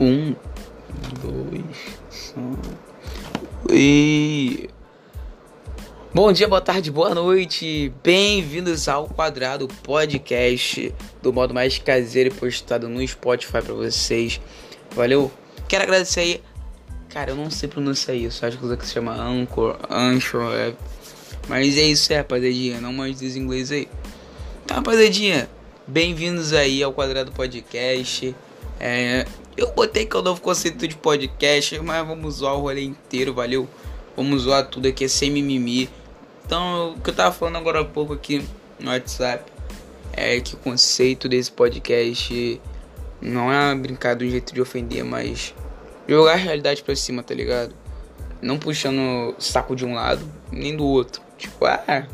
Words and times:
Um, 0.00 0.34
dois, 1.22 2.34
e 3.70 4.68
bom 6.12 6.32
dia, 6.32 6.48
boa 6.48 6.60
tarde, 6.60 6.90
boa 6.90 7.14
noite. 7.14 7.92
Bem-vindos 8.02 8.88
ao 8.88 9.06
Quadrado 9.06 9.68
Podcast 9.68 10.92
do 11.22 11.32
modo 11.32 11.54
mais 11.54 11.78
caseiro 11.78 12.34
e 12.34 12.34
postado 12.34 12.88
no 12.88 13.06
Spotify 13.06 13.62
para 13.62 13.72
vocês. 13.72 14.40
Valeu. 14.96 15.30
Quero 15.68 15.84
agradecer 15.84 16.20
aí. 16.20 16.42
Cara, 17.08 17.30
eu 17.30 17.36
não 17.36 17.48
sei 17.48 17.68
pronunciar 17.68 18.16
isso. 18.16 18.44
Acho 18.44 18.58
que 18.58 18.86
se 18.86 18.94
chama 18.94 19.14
Anchor, 19.14 19.78
Anchor, 19.88 20.52
é. 20.54 20.74
Mas 21.48 21.78
é 21.78 21.82
isso, 21.82 22.12
é, 22.12 22.16
rapaziadinha. 22.16 22.80
Não 22.80 22.92
mais 22.92 23.20
diz 23.20 23.36
inglês 23.36 23.70
aí. 23.70 23.88
Tá, 24.66 24.74
rapaziadinha. 24.74 25.48
Bem-vindos 25.86 26.52
aí 26.52 26.82
ao 26.82 26.92
Quadrado 26.92 27.30
Podcast. 27.30 28.34
É, 28.80 29.24
eu 29.56 29.72
botei 29.72 30.06
que 30.06 30.16
é 30.16 30.18
o 30.18 30.22
novo 30.22 30.40
conceito 30.40 30.86
de 30.86 30.96
podcast, 30.96 31.78
mas 31.80 32.06
vamos 32.06 32.36
zoar 32.36 32.54
o 32.54 32.62
rolê 32.62 32.82
inteiro, 32.82 33.32
valeu? 33.32 33.68
Vamos 34.16 34.42
zoar 34.42 34.66
tudo 34.66 34.88
aqui, 34.88 35.04
é 35.04 35.08
sem 35.08 35.30
mimimi. 35.30 35.88
Então, 36.44 36.94
o 36.94 37.00
que 37.00 37.10
eu 37.10 37.14
tava 37.14 37.34
falando 37.34 37.56
agora 37.56 37.80
há 37.80 37.84
pouco 37.84 38.12
aqui 38.12 38.44
no 38.78 38.90
WhatsApp 38.90 39.50
é 40.12 40.40
que 40.40 40.54
o 40.54 40.58
conceito 40.58 41.28
desse 41.28 41.50
podcast 41.50 42.60
não 43.20 43.50
é 43.52 43.74
brincar 43.74 44.14
do 44.14 44.28
jeito 44.28 44.52
de 44.52 44.60
ofender, 44.60 45.04
mas 45.04 45.54
jogar 46.06 46.32
a 46.32 46.36
realidade 46.36 46.82
pra 46.82 46.94
cima, 46.94 47.22
tá 47.22 47.34
ligado? 47.34 47.74
Não 48.42 48.58
puxando 48.58 49.34
saco 49.38 49.74
de 49.74 49.84
um 49.84 49.94
lado, 49.94 50.24
nem 50.52 50.76
do 50.76 50.84
outro. 50.84 51.22
Tipo, 51.38 51.64
ah, 51.64 52.06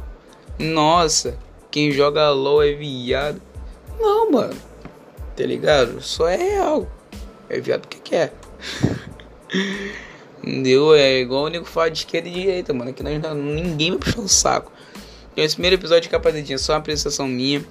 nossa, 0.59 1.37
quem 1.71 1.91
joga 1.91 2.30
LOL 2.30 2.63
é 2.63 2.73
viado. 2.73 3.41
Não, 3.99 4.30
mano, 4.30 4.57
tá 5.37 5.45
ligado? 5.45 6.01
Só 6.01 6.29
é 6.29 6.37
real. 6.37 6.99
É 7.51 7.60
viado 7.60 7.87
que 7.88 8.01
quer. 8.01 8.32
Entendeu? 10.43 10.95
É 10.95 11.20
igual 11.20 11.45
o 11.45 11.48
nego 11.48 11.65
fala 11.65 11.90
de 11.90 11.98
esquerda 11.98 12.29
e 12.29 12.32
direita, 12.32 12.73
mano. 12.73 12.93
Que 12.95 13.02
nós, 13.02 13.20
ninguém 13.37 13.90
vai 13.90 13.98
puxar 13.98 14.20
o 14.20 14.29
saco. 14.29 14.73
Então, 15.32 15.45
esse 15.45 15.54
primeiro 15.54 15.76
episódio 15.76 16.09
de 16.43 16.54
é 16.54 16.59
só 16.59 16.73
uma 16.73 16.78
apresentação 16.78 17.26
minha. 17.26 17.65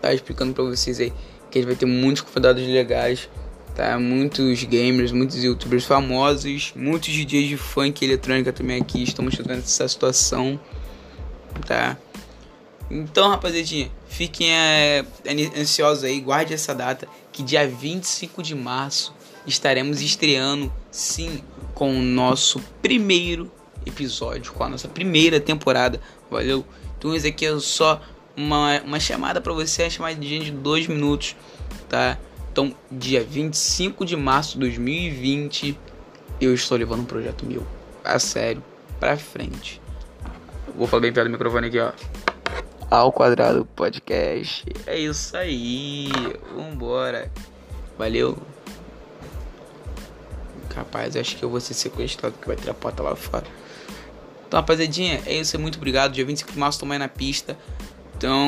Tá 0.00 0.12
explicando 0.12 0.54
pra 0.54 0.64
vocês 0.64 0.98
aí 0.98 1.12
que 1.50 1.58
a 1.58 1.60
gente 1.60 1.66
vai 1.66 1.76
ter 1.76 1.86
muitos 1.86 2.22
convidados 2.22 2.62
legais. 2.66 3.28
Tá? 3.76 3.98
Muitos 3.98 4.64
gamers, 4.64 5.12
muitos 5.12 5.42
youtubers 5.42 5.84
famosos, 5.84 6.72
muitos 6.74 7.12
DJs 7.12 7.48
de 7.48 7.56
funk 7.56 8.02
e 8.02 8.08
eletrônica 8.08 8.52
também 8.52 8.80
aqui. 8.80 9.02
Estamos 9.02 9.34
chegando 9.34 9.58
nessa 9.58 9.86
situação. 9.86 10.58
Tá? 11.66 11.96
Então, 12.90 13.28
rapaziadinha, 13.30 13.90
fiquem 14.08 14.52
é, 14.52 15.04
ansiosos 15.58 16.04
aí, 16.04 16.20
guarde 16.20 16.54
essa 16.54 16.74
data, 16.74 17.08
que 17.34 17.42
dia 17.42 17.66
25 17.66 18.44
de 18.44 18.54
março 18.54 19.12
estaremos 19.44 20.00
estreando, 20.00 20.72
sim, 20.88 21.42
com 21.74 21.98
o 21.98 22.00
nosso 22.00 22.60
primeiro 22.80 23.50
episódio, 23.84 24.52
com 24.52 24.62
a 24.62 24.68
nossa 24.68 24.86
primeira 24.86 25.40
temporada, 25.40 26.00
valeu? 26.30 26.64
Então, 26.96 27.14
isso 27.14 27.26
aqui 27.26 27.44
é 27.44 27.58
só 27.58 28.00
uma, 28.36 28.80
uma 28.82 29.00
chamada 29.00 29.40
para 29.40 29.52
você, 29.52 29.88
uma 29.98 30.14
gente 30.14 30.44
de 30.44 30.52
dois 30.52 30.86
minutos, 30.86 31.34
tá? 31.88 32.16
Então, 32.52 32.72
dia 32.90 33.24
25 33.24 34.06
de 34.06 34.16
março 34.16 34.52
de 34.52 34.60
2020, 34.60 35.76
eu 36.40 36.54
estou 36.54 36.78
levando 36.78 37.00
um 37.00 37.04
projeto 37.04 37.44
meu, 37.44 37.66
a 38.04 38.16
sério, 38.20 38.62
pra 39.00 39.16
frente. 39.16 39.82
Vou 40.76 40.86
falar 40.86 41.02
bem 41.02 41.12
perto 41.12 41.26
do 41.26 41.32
microfone 41.32 41.66
aqui, 41.66 41.80
ó 41.80 41.90
ao 42.90 43.12
quadrado 43.12 43.64
podcast. 43.76 44.64
É 44.86 44.98
isso 44.98 45.36
aí. 45.36 46.08
Vambora. 46.54 47.30
Valeu. 47.98 48.38
Capaz, 50.68 51.16
acho 51.16 51.36
que 51.36 51.44
eu 51.44 51.50
vou 51.50 51.60
ser 51.60 51.74
sequestrado 51.74 52.34
que 52.40 52.46
vai 52.46 52.56
ter 52.56 52.70
a 52.70 52.74
porta 52.74 53.02
lá 53.02 53.14
fora. 53.14 53.46
Então, 54.46 54.58
rapaziadinha, 54.58 55.22
é 55.26 55.34
isso. 55.34 55.58
Muito 55.58 55.76
obrigado. 55.76 56.12
Dia 56.12 56.24
25 56.24 56.52
de 56.52 56.58
março, 56.58 56.80
tomar 56.80 56.98
na 56.98 57.08
pista. 57.08 57.56
Então, 58.16 58.46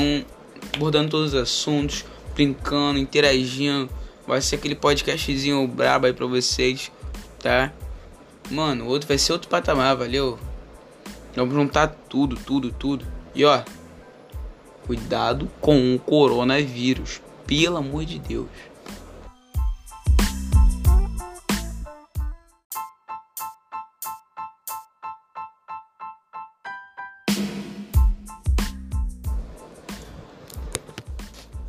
abordando 0.74 1.10
todos 1.10 1.34
os 1.34 1.40
assuntos, 1.40 2.04
brincando, 2.34 2.98
interagindo. 2.98 3.88
Vai 4.26 4.40
ser 4.40 4.56
aquele 4.56 4.74
podcastzinho 4.74 5.66
brabo 5.68 6.06
aí 6.06 6.12
pra 6.12 6.26
vocês, 6.26 6.90
tá? 7.40 7.72
Mano, 8.50 8.86
outro 8.86 9.06
vai 9.06 9.18
ser 9.18 9.32
outro 9.32 9.48
patamar, 9.48 9.96
valeu? 9.96 10.38
Vamos 11.34 11.54
juntar 11.54 11.88
tudo, 12.08 12.36
tudo, 12.36 12.72
tudo. 12.72 13.06
E 13.34 13.44
ó, 13.44 13.62
Cuidado 14.86 15.50
com 15.60 15.96
o 15.96 15.98
coronavírus, 15.98 17.20
pelo 17.44 17.76
amor 17.76 18.04
de 18.04 18.20
Deus. 18.20 18.46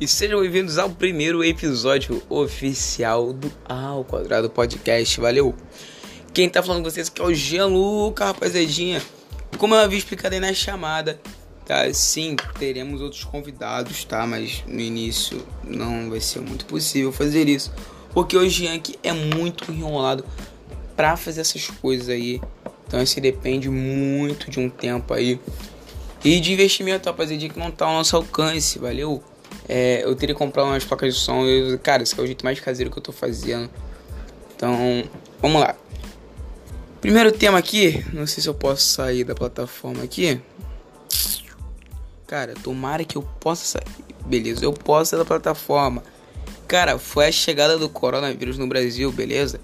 E 0.00 0.06
sejam 0.06 0.40
bem-vindos 0.40 0.78
ao 0.78 0.88
primeiro 0.88 1.42
episódio 1.42 2.22
oficial 2.28 3.32
do 3.32 3.50
Ao 3.64 4.04
Quadrado 4.04 4.48
Podcast. 4.48 5.20
Valeu! 5.20 5.56
Quem 6.32 6.48
tá 6.48 6.62
falando 6.62 6.84
com 6.84 6.90
vocês 6.90 7.08
aqui 7.08 7.20
é 7.20 7.24
o 7.24 7.34
Gianluca, 7.34 8.26
rapaziadinha. 8.26 9.02
Como 9.58 9.74
eu 9.74 9.80
havia 9.80 9.98
explicado 9.98 10.36
aí 10.36 10.40
na 10.40 10.54
chamada, 10.54 11.20
Tá, 11.68 11.92
sim, 11.92 12.34
teremos 12.58 13.02
outros 13.02 13.24
convidados, 13.24 14.02
tá? 14.02 14.26
Mas 14.26 14.64
no 14.66 14.80
início 14.80 15.46
não 15.62 16.08
vai 16.08 16.18
ser 16.18 16.40
muito 16.40 16.64
possível 16.64 17.12
fazer 17.12 17.46
isso. 17.46 17.70
Porque 18.10 18.38
o 18.38 18.42
Yankee 18.42 18.98
é 19.02 19.12
muito 19.12 19.70
enrolado 19.70 20.24
para 20.96 21.14
fazer 21.14 21.42
essas 21.42 21.66
coisas 21.66 22.08
aí. 22.08 22.40
Então 22.86 23.02
isso 23.02 23.20
depende 23.20 23.68
muito 23.68 24.50
de 24.50 24.58
um 24.58 24.70
tempo 24.70 25.12
aí. 25.12 25.38
E 26.24 26.40
de 26.40 26.54
investimento, 26.54 27.06
rapaziada, 27.06 27.46
que 27.50 27.58
não 27.58 27.70
tá 27.70 27.84
ao 27.84 27.92
nosso 27.92 28.16
alcance, 28.16 28.78
valeu? 28.78 29.22
É, 29.68 30.02
eu 30.04 30.16
teria 30.16 30.34
que 30.34 30.38
comprar 30.38 30.64
umas 30.64 30.86
placas 30.86 31.14
de 31.14 31.20
som. 31.20 31.44
Eu, 31.44 31.78
cara, 31.78 32.02
esse 32.02 32.18
é 32.18 32.22
o 32.22 32.24
jeito 32.24 32.46
mais 32.46 32.58
caseiro 32.58 32.90
que 32.90 32.98
eu 32.98 33.02
tô 33.02 33.12
fazendo. 33.12 33.68
Então, 34.56 35.04
vamos 35.38 35.60
lá. 35.60 35.76
Primeiro 37.02 37.30
tema 37.30 37.58
aqui, 37.58 38.02
não 38.10 38.26
sei 38.26 38.42
se 38.42 38.48
eu 38.48 38.54
posso 38.54 38.86
sair 38.86 39.22
da 39.22 39.34
plataforma 39.34 40.02
aqui. 40.02 40.40
Cara, 42.28 42.54
tomara 42.62 43.04
que 43.04 43.16
eu 43.16 43.22
possa 43.40 43.64
sair. 43.64 44.04
Beleza, 44.26 44.62
eu 44.62 44.72
posso 44.74 45.10
sair 45.10 45.18
da 45.18 45.24
plataforma. 45.24 46.02
Cara, 46.68 46.98
foi 46.98 47.28
a 47.28 47.32
chegada 47.32 47.78
do 47.78 47.88
coronavírus 47.88 48.58
no 48.58 48.66
Brasil, 48.66 49.10
beleza? 49.10 49.58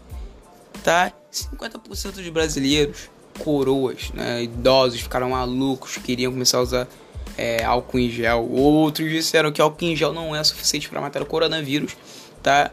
Tá? 0.82 1.12
50% 1.30 2.22
de 2.22 2.30
brasileiros, 2.30 3.10
coroas, 3.38 4.10
né? 4.14 4.44
Idosos 4.44 5.02
ficaram 5.02 5.28
malucos, 5.28 5.98
queriam 5.98 6.32
começar 6.32 6.56
a 6.56 6.62
usar 6.62 6.88
é, 7.36 7.62
álcool 7.62 7.98
em 7.98 8.08
gel. 8.08 8.48
Outros 8.50 9.10
disseram 9.10 9.52
que 9.52 9.60
álcool 9.60 9.84
em 9.84 9.94
gel 9.94 10.14
não 10.14 10.34
é 10.34 10.42
suficiente 10.42 10.88
para 10.88 11.02
matar 11.02 11.20
o 11.20 11.26
coronavírus, 11.26 11.94
tá? 12.42 12.70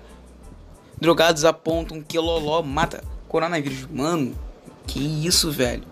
Drogados 1.01 1.43
apontam 1.43 2.01
que 2.01 2.17
loló 2.17 2.61
mata 2.61 3.03
coronavírus. 3.27 3.85
Mano, 3.91 4.33
que 4.87 5.27
isso, 5.27 5.51
velho? 5.51 5.83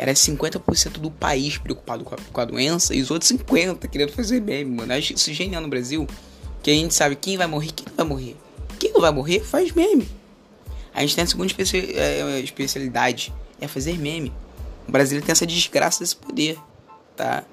Era 0.00 0.14
50% 0.14 0.92
do 0.92 1.10
país 1.10 1.58
preocupado 1.58 2.04
com 2.04 2.14
a, 2.14 2.18
com 2.32 2.40
a, 2.40 2.44
doença 2.46 2.94
e 2.94 3.02
os 3.02 3.10
outros 3.10 3.30
50% 3.32 3.86
querendo 3.86 4.12
fazer 4.12 4.40
meme, 4.40 4.76
mano. 4.76 4.94
Acho 4.94 5.12
isso 5.12 5.30
genial 5.34 5.60
no 5.60 5.68
Brasil. 5.68 6.06
Que 6.62 6.70
a 6.70 6.74
gente 6.74 6.94
sabe 6.94 7.16
quem 7.16 7.36
vai 7.36 7.46
morrer 7.46 7.70
quem 7.70 7.84
não 7.86 7.94
vai 7.94 8.06
morrer. 8.06 8.36
Quem 8.78 8.92
não 8.94 9.00
vai 9.02 9.10
morrer 9.10 9.40
faz 9.40 9.72
meme. 9.72 10.08
A 10.94 11.02
gente 11.02 11.14
tem 11.14 11.24
a 11.24 11.26
segunda 11.26 11.48
especi 11.48 11.92
é, 11.94 12.40
especialidade, 12.40 13.30
é 13.60 13.68
fazer 13.68 13.98
meme. 13.98 14.32
O 14.88 14.90
brasileiro 14.90 15.26
tem 15.26 15.32
essa 15.32 15.46
desgraça 15.46 16.00
desse 16.00 16.16
poder, 16.16 16.58
tá? 17.14 17.44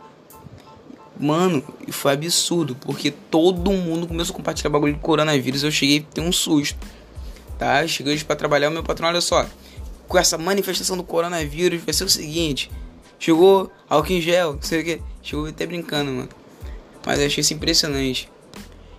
Mano, 1.20 1.62
foi 1.90 2.14
absurdo, 2.14 2.76
porque 2.76 3.12
todo 3.12 3.74
mundo 3.74 4.08
começou 4.08 4.34
a 4.34 4.38
compartilhar 4.38 4.70
bagulho 4.70 4.94
de 4.94 5.00
coronavírus. 5.02 5.64
Eu 5.64 5.72
cheguei 5.72 6.00
a 6.00 6.14
ter 6.14 6.22
um 6.22 6.32
susto, 6.32 6.80
tá? 7.60 7.86
Cheguei 7.86 8.14
hoje 8.14 8.24
pra 8.24 8.38
trabalhar, 8.38 8.70
o 8.70 8.72
meu 8.72 8.84
patrão, 8.84 9.10
olha 9.10 9.20
só 9.20 9.46
com 10.08 10.18
essa 10.18 10.38
manifestação 10.38 10.98
do 10.98 11.04
coronavírus 11.04 11.82
vai 11.84 11.94
ser 11.94 12.04
o 12.04 12.10
seguinte: 12.10 12.72
chegou 13.20 13.72
álcool 13.90 14.14
em 14.14 14.22
gel, 14.22 14.54
não 14.54 14.62
sei 14.62 14.82
o 14.82 14.86
que, 14.86 15.02
chegou 15.22 15.46
até 15.48 15.66
brincando, 15.66 16.12
mano. 16.12 16.30
Mas 17.06 17.20
achei 17.20 17.42
isso 17.42 17.54
impressionante. 17.54 18.30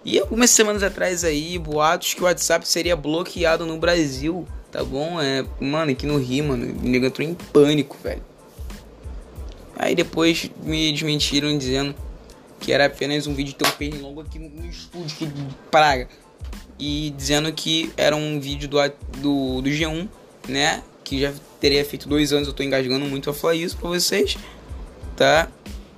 E 0.05 0.19
algumas 0.19 0.51
semanas 0.51 0.83
atrás 0.83 1.25
aí, 1.25 1.59
boatos 1.59 2.15
que 2.15 2.23
o 2.23 2.25
WhatsApp 2.25 2.67
seria 2.67 2.97
bloqueado 2.97 3.67
no 3.67 3.77
Brasil, 3.79 4.47
tá 4.71 4.83
bom? 4.83 5.21
É, 5.21 5.45
mano, 5.61 5.91
aqui 5.91 6.07
no 6.07 6.17
Rio, 6.17 6.45
mano, 6.45 6.65
o 6.65 6.89
nego 6.89 7.07
entrou 7.07 7.27
em 7.27 7.35
pânico, 7.35 7.97
velho. 8.03 8.23
Aí 9.77 9.95
depois 9.95 10.51
me 10.63 10.91
desmentiram 10.93 11.57
dizendo 11.57 11.95
que 12.59 12.73
era 12.73 12.87
apenas 12.87 13.27
um 13.27 13.35
vídeo 13.35 13.55
teu 13.55 13.71
pernilongo 13.73 14.21
aqui 14.21 14.39
no 14.39 14.67
estúdio, 14.67 15.17
que 15.17 15.29
praga. 15.71 16.09
E 16.79 17.13
dizendo 17.17 17.53
que 17.53 17.93
era 17.97 18.17
um 18.17 18.41
vídeo 18.41 18.69
do, 18.69 18.79
do, 19.19 19.63
do 19.63 19.71
G1, 19.71 20.09
né? 20.49 20.83
Que 21.09 21.21
já 21.21 21.33
teria 21.59 21.85
feito 21.85 22.09
dois 22.09 22.33
anos, 22.33 22.49
eu 22.49 22.55
tô 22.55 22.63
engasgando 22.63 23.07
muito 23.07 23.31
a 23.31 23.35
falar 23.35 23.55
isso 23.55 23.77
pra 23.77 23.89
vocês, 23.89 24.37
tá? 25.17 25.49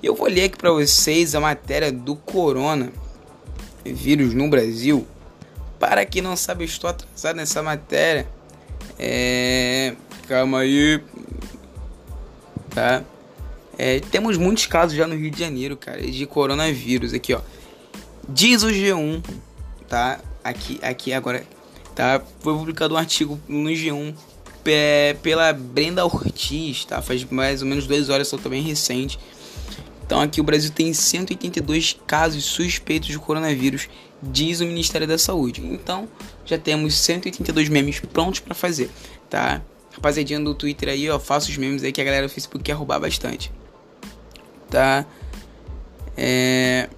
Eu 0.03 0.15
vou 0.15 0.29
ler 0.29 0.45
aqui 0.45 0.57
pra 0.57 0.71
vocês 0.71 1.35
a 1.35 1.41
matéria 1.41 1.91
do 1.91 2.15
Corona 2.15 2.93
vírus 3.85 4.35
no 4.35 4.49
Brasil, 4.49 5.07
Para 5.79 6.05
quem 6.05 6.21
não 6.21 6.37
sabe, 6.37 6.63
eu 6.63 6.67
estou 6.67 6.91
atrasado 6.91 7.37
nessa 7.37 7.63
matéria. 7.63 8.29
É. 8.99 9.95
Calma 10.29 10.61
aí. 10.61 11.03
Tá? 12.69 13.03
É, 13.79 13.99
temos 13.99 14.37
muitos 14.37 14.67
casos 14.67 14.95
já 14.95 15.07
no 15.07 15.17
Rio 15.17 15.31
de 15.31 15.41
Janeiro, 15.41 15.79
cara, 15.79 16.03
de 16.03 16.27
coronavírus. 16.27 17.15
Aqui, 17.15 17.33
ó. 17.33 17.41
Diz 18.29 18.63
o 18.63 18.69
G1, 18.69 19.25
tá? 19.89 20.21
Aqui, 20.45 20.79
aqui 20.83 21.15
agora, 21.15 21.43
tá? 21.95 22.21
Foi 22.41 22.55
publicado 22.55 22.95
um 22.95 22.99
artigo 22.99 23.41
no 23.49 23.71
G1 23.71 24.15
pela 25.23 25.53
Brenda 25.53 26.05
Ortiz, 26.05 26.85
tá? 26.85 27.01
Faz 27.01 27.25
mais 27.25 27.63
ou 27.63 27.69
menos 27.69 27.87
duas 27.87 28.09
horas, 28.09 28.29
só 28.29 28.37
também 28.37 28.63
recente. 28.63 29.19
Então 30.05 30.21
aqui 30.21 30.41
o 30.41 30.45
Brasil 30.45 30.71
tem 30.71 30.93
182 30.93 31.97
casos 32.07 32.45
suspeitos 32.45 33.09
de 33.09 33.19
coronavírus, 33.19 33.89
diz 34.23 34.61
o 34.61 34.67
Ministério 34.67 35.07
da 35.07 35.19
Saúde. 35.19 35.65
Então 35.65 36.09
já 36.45 36.59
temos 36.59 36.95
182 36.95 37.69
memes 37.69 38.01
prontos 38.01 38.41
para 38.41 38.55
fazer, 38.55 38.91
tá? 39.29 39.63
Rapaziadinha 39.93 40.41
do 40.41 40.55
Twitter 40.55 40.89
aí, 40.89 41.09
ó, 41.09 41.19
faça 41.19 41.49
os 41.51 41.57
memes 41.57 41.83
aí 41.83 41.93
que 41.93 42.01
a 42.01 42.05
galera 42.05 42.27
do 42.27 42.33
Facebook 42.33 42.65
quer 42.65 42.73
roubar 42.73 43.01
bastante 43.01 43.53
tá? 44.71 45.05
É... 46.17 46.89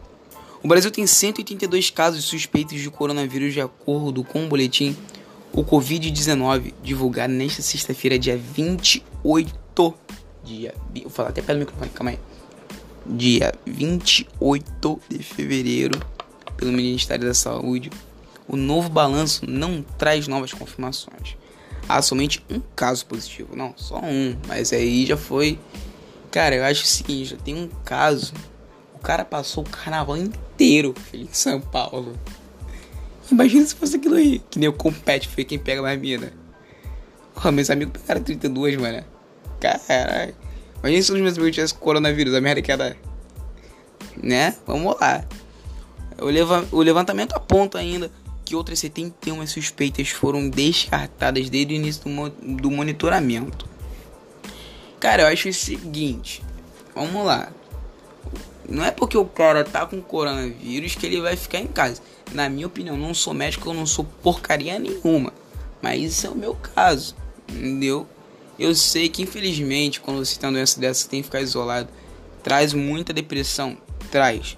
O 0.62 0.68
Brasil 0.68 0.92
tem 0.92 1.04
182 1.06 1.90
casos 1.90 2.24
suspeitos 2.24 2.80
de 2.80 2.88
coronavírus 2.88 3.52
de 3.52 3.60
acordo 3.60 4.22
com 4.22 4.44
o 4.44 4.48
boletim 4.48 4.96
o 5.52 5.64
Covid-19 5.64 6.74
divulgado 6.82 7.32
nesta 7.32 7.62
sexta-feira, 7.62 8.18
dia 8.18 8.36
28 8.36 9.94
dia, 10.44 10.74
vou 11.02 11.10
falar 11.10 11.28
até 11.28 11.40
pelo 11.40 11.60
microfone, 11.60 11.90
calma 11.90 12.10
aí. 12.10 12.18
Dia 13.06 13.52
28 13.66 15.00
de 15.08 15.22
fevereiro, 15.22 16.00
pelo 16.56 16.72
Ministério 16.72 17.26
da 17.26 17.34
Saúde, 17.34 17.90
o 18.48 18.56
novo 18.56 18.88
balanço 18.88 19.48
não 19.48 19.82
traz 19.98 20.26
novas 20.26 20.52
confirmações. 20.52 21.36
Há 21.88 22.00
somente 22.00 22.44
um 22.50 22.60
caso 22.74 23.06
positivo, 23.06 23.56
não, 23.56 23.74
só 23.76 23.98
um, 23.98 24.36
mas 24.46 24.72
aí 24.72 25.06
já 25.06 25.16
foi 25.16 25.58
Cara, 26.32 26.54
eu 26.54 26.64
acho 26.64 26.84
o 26.84 26.86
seguinte, 26.86 27.26
já 27.26 27.36
tem 27.36 27.54
um 27.54 27.68
caso. 27.84 28.32
O 28.94 28.98
cara 28.98 29.22
passou 29.22 29.62
o 29.62 29.68
carnaval 29.68 30.16
inteiro 30.16 30.94
em 31.12 31.28
São 31.30 31.60
Paulo. 31.60 32.18
Imagina 33.30 33.66
se 33.66 33.74
fosse 33.74 33.96
aquilo 33.96 34.16
aí. 34.16 34.40
Que 34.50 34.58
nem 34.58 34.68
o 34.68 34.72
compete, 34.72 35.28
foi 35.28 35.44
quem 35.44 35.58
pega 35.58 35.82
mais 35.82 35.98
mina. 36.00 36.32
Oh, 37.44 37.50
meus 37.50 37.70
amigos 37.70 38.00
pegaram 38.00 38.22
32, 38.22 38.76
mano. 38.76 39.04
Caralho. 39.60 40.34
Imagina 40.80 41.02
se 41.02 41.12
os 41.12 41.20
meus 41.20 41.36
amigos 41.36 41.54
tivessem 41.54 41.78
coronavírus, 41.78 42.34
a 42.34 42.40
merda 42.40 42.60
que 42.60 42.72
era. 42.72 42.96
Né? 44.22 44.54
Vamos 44.66 44.96
lá. 45.00 45.24
O, 46.20 46.26
leva 46.26 46.66
o 46.70 46.82
levantamento 46.82 47.32
aponta 47.32 47.78
ainda 47.78 48.10
que 48.44 48.54
outras 48.54 48.78
71 48.80 49.46
suspeitas 49.46 50.08
foram 50.10 50.48
descartadas 50.48 51.48
desde 51.48 51.74
o 51.74 51.76
início 51.76 52.02
do, 52.04 52.10
mo 52.10 52.28
do 52.28 52.70
monitoramento. 52.70 53.66
Cara, 55.00 55.22
eu 55.22 55.26
acho 55.28 55.48
o 55.48 55.52
seguinte. 55.52 56.42
Vamos 56.94 57.24
lá. 57.24 57.50
Não 58.72 58.82
é 58.82 58.90
porque 58.90 59.18
o 59.18 59.26
cara 59.26 59.64
tá 59.64 59.84
com 59.84 60.00
coronavírus 60.00 60.94
que 60.94 61.04
ele 61.04 61.20
vai 61.20 61.36
ficar 61.36 61.58
em 61.58 61.66
casa. 61.66 62.00
Na 62.32 62.48
minha 62.48 62.66
opinião, 62.66 62.96
não 62.96 63.12
sou 63.12 63.34
médico, 63.34 63.68
eu 63.68 63.74
não 63.74 63.84
sou 63.84 64.02
porcaria 64.22 64.78
nenhuma. 64.78 65.30
Mas 65.82 66.02
isso 66.02 66.26
é 66.26 66.30
o 66.30 66.34
meu 66.34 66.54
caso. 66.54 67.14
Entendeu? 67.46 68.06
Eu 68.58 68.74
sei 68.74 69.10
que 69.10 69.20
infelizmente, 69.20 70.00
quando 70.00 70.24
você 70.24 70.38
tem 70.40 70.48
uma 70.48 70.54
doença 70.54 70.80
dessa, 70.80 71.02
você 71.02 71.08
tem 71.08 71.20
que 71.20 71.26
ficar 71.26 71.42
isolado. 71.42 71.90
Traz 72.42 72.72
muita 72.72 73.12
depressão. 73.12 73.76
Traz. 74.10 74.56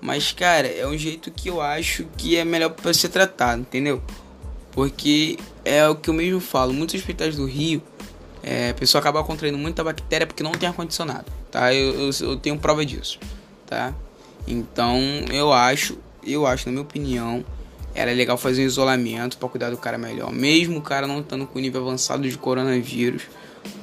Mas, 0.00 0.30
cara, 0.30 0.68
é 0.68 0.86
um 0.86 0.96
jeito 0.96 1.28
que 1.32 1.48
eu 1.48 1.60
acho 1.60 2.04
que 2.16 2.36
é 2.36 2.44
melhor 2.44 2.70
para 2.70 2.94
ser 2.94 3.08
tratado, 3.08 3.62
entendeu? 3.62 4.00
Porque 4.70 5.36
é 5.64 5.88
o 5.88 5.96
que 5.96 6.08
eu 6.08 6.14
mesmo 6.14 6.40
falo. 6.40 6.72
Muitos 6.72 6.94
hospitais 6.94 7.34
do 7.34 7.44
Rio 7.44 7.82
é, 8.40 8.70
a 8.70 8.74
pessoa 8.74 9.00
acaba 9.00 9.22
contraindo 9.24 9.58
muita 9.58 9.82
bactéria 9.82 10.26
porque 10.26 10.42
não 10.42 10.52
tem 10.52 10.68
ar-condicionado, 10.68 11.26
tá? 11.50 11.74
Eu, 11.74 11.92
eu, 11.92 12.10
eu, 12.20 12.36
tenho 12.36 12.56
prova 12.56 12.86
disso, 12.86 13.18
tá? 13.68 13.94
Então, 14.46 14.98
eu 15.30 15.52
acho, 15.52 15.98
eu 16.26 16.46
acho, 16.46 16.66
na 16.66 16.72
minha 16.72 16.82
opinião, 16.82 17.44
era 17.94 18.12
legal 18.12 18.38
fazer 18.38 18.62
um 18.62 18.66
isolamento 18.66 19.36
para 19.36 19.48
cuidar 19.48 19.70
do 19.70 19.76
cara 19.76 19.98
melhor. 19.98 20.32
Mesmo 20.32 20.78
o 20.78 20.82
cara 20.82 21.06
não 21.06 21.20
estando 21.20 21.46
com 21.46 21.58
nível 21.58 21.82
avançado 21.82 22.28
de 22.28 22.36
coronavírus, 22.38 23.24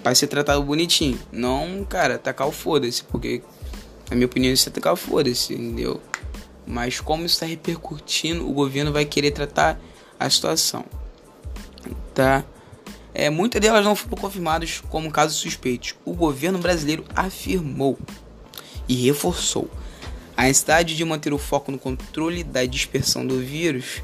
para 0.02 0.16
ser 0.16 0.28
tratado 0.28 0.64
bonitinho. 0.64 1.20
Não, 1.32 1.86
cara, 1.88 2.18
tacar 2.18 2.48
o 2.48 2.52
foda-se, 2.52 3.04
porque, 3.04 3.44
na 4.10 4.16
minha 4.16 4.26
opinião, 4.26 4.52
isso 4.52 4.68
é 4.68 4.72
tacar 4.72 4.94
o 4.94 4.96
foda-se, 4.96 5.54
entendeu? 5.54 6.02
Mas 6.66 7.00
como 7.00 7.26
isso 7.26 7.36
está 7.36 7.46
repercutindo, 7.46 8.50
o 8.50 8.54
governo 8.54 8.92
vai 8.92 9.06
querer 9.06 9.32
tratar 9.32 9.80
a 10.20 10.28
situação, 10.30 10.84
tá? 12.14 12.44
É, 13.14 13.30
muitas 13.30 13.62
delas 13.62 13.86
não 13.86 13.96
foram 13.96 14.18
confirmadas 14.18 14.82
como 14.90 15.12
casos 15.12 15.38
suspeitos. 15.38 15.96
O 16.04 16.14
governo 16.14 16.58
brasileiro 16.58 17.06
afirmou 17.16 17.98
e 18.88 18.96
reforçou 18.96 19.70
a 20.38 20.44
necessidade 20.44 20.96
de 20.96 21.06
manter 21.06 21.34
o 21.34 21.38
foco 21.38 21.72
no 21.72 21.80
controle 21.80 22.44
da 22.44 22.66
dispersão 22.66 23.26
do 23.26 23.40
vírus 23.40 24.02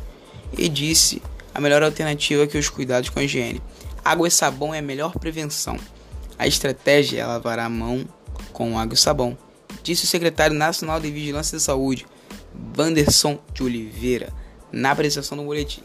e 0.57 0.69
disse 0.69 1.21
a 1.53 1.59
melhor 1.59 1.83
alternativa 1.83 2.47
que 2.47 2.57
os 2.57 2.69
cuidados 2.69 3.09
com 3.09 3.19
a 3.19 3.23
higiene. 3.23 3.61
Água 4.03 4.27
e 4.27 4.31
sabão 4.31 4.73
é 4.73 4.79
a 4.79 4.81
melhor 4.81 5.13
prevenção. 5.19 5.77
A 6.39 6.47
estratégia 6.47 7.21
é 7.21 7.25
lavar 7.25 7.59
a 7.59 7.69
mão 7.69 8.07
com 8.51 8.79
água 8.79 8.95
e 8.95 8.97
sabão, 8.97 9.37
disse 9.83 10.05
o 10.05 10.07
secretário 10.07 10.55
nacional 10.55 10.99
de 10.99 11.11
Vigilância 11.11 11.57
da 11.57 11.63
Saúde, 11.63 12.05
Vanderson 12.73 13.39
de 13.53 13.63
Oliveira, 13.63 14.33
na 14.71 14.91
apresentação 14.91 15.37
do 15.37 15.43
boletim. 15.43 15.83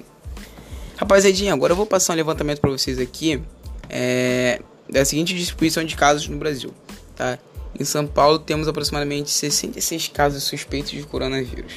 Rapaziadinha, 0.97 1.53
agora 1.53 1.73
eu 1.73 1.77
vou 1.77 1.87
passar 1.87 2.15
um 2.15 2.17
levantamento 2.17 2.61
para 2.61 2.71
vocês 2.71 2.99
aqui 2.99 3.43
é, 3.91 4.63
da 4.89 5.05
seguinte 5.05 5.35
distribuição 5.35 5.85
de 5.85 5.95
casos 5.95 6.27
no 6.29 6.39
Brasil, 6.39 6.73
tá? 7.15 7.39
Em 7.79 7.85
São 7.85 8.07
Paulo 8.07 8.39
temos 8.39 8.69
aproximadamente 8.69 9.31
66 9.31 10.09
casos 10.09 10.43
suspeitos 10.45 10.93
de 10.93 11.03
coronavírus. 11.03 11.75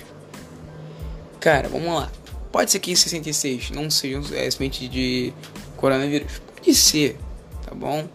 Cara, 1.39 1.67
vamos 1.67 1.93
lá. 1.93 2.11
Pode 2.51 2.71
ser 2.71 2.79
que 2.79 2.95
66 2.95 3.71
não 3.71 3.89
sejam 3.89 4.23
é, 4.33 4.49
somente 4.49 4.87
de 4.87 5.33
coronavírus. 5.75 6.41
Pode 6.55 6.73
ser, 6.73 7.17
tá 7.65 7.75
bom? 7.75 8.07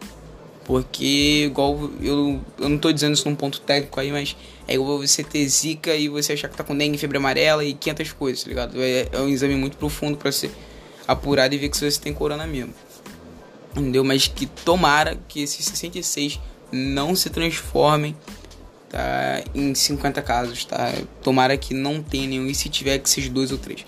Porque, 0.64 1.44
igual 1.44 1.90
eu, 2.00 2.40
eu 2.58 2.68
não 2.68 2.78
tô 2.78 2.90
dizendo 2.90 3.12
isso 3.12 3.28
num 3.28 3.36
ponto 3.36 3.60
técnico 3.60 4.00
aí, 4.00 4.10
mas 4.10 4.34
é 4.66 4.74
igual 4.74 4.98
você 4.98 5.22
ter 5.22 5.46
zika 5.46 5.94
e 5.94 6.08
você 6.08 6.32
achar 6.32 6.48
que 6.48 6.56
tá 6.56 6.64
com 6.64 6.76
dengue, 6.76 6.96
febre 6.96 7.18
amarela 7.18 7.62
e 7.62 7.74
500 7.74 8.12
coisas, 8.14 8.42
tá 8.42 8.48
ligado? 8.48 8.82
É, 8.82 9.08
é 9.12 9.20
um 9.20 9.28
exame 9.28 9.56
muito 9.56 9.76
profundo 9.76 10.16
para 10.16 10.32
ser 10.32 10.50
apurado 11.06 11.54
e 11.54 11.58
ver 11.58 11.68
que 11.68 11.76
você 11.76 12.00
tem 12.00 12.14
corona 12.14 12.46
mesmo. 12.46 12.72
Entendeu? 13.76 14.02
Mas 14.04 14.26
que 14.26 14.46
tomara 14.46 15.18
que 15.28 15.42
esses 15.42 15.66
66 15.66 16.40
não 16.74 17.14
se 17.14 17.30
transformem 17.30 18.16
tá, 18.88 19.42
em 19.54 19.74
50 19.74 20.20
casos, 20.22 20.64
tá? 20.64 20.92
Tomara 21.22 21.56
que 21.56 21.72
não 21.72 22.02
tenha 22.02 22.28
nenhum 22.28 22.46
e 22.46 22.54
se 22.54 22.68
tiver 22.68 22.98
que 22.98 23.08
seja 23.08 23.30
dois 23.30 23.52
ou 23.52 23.58
três, 23.58 23.84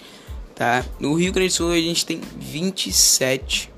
tá? 0.54 0.84
No 1.00 1.14
Rio 1.14 1.32
Grande 1.32 1.48
do 1.48 1.54
Sul 1.54 1.72
a 1.72 1.76
gente 1.76 2.06
tem 2.06 2.20
27 2.38 3.70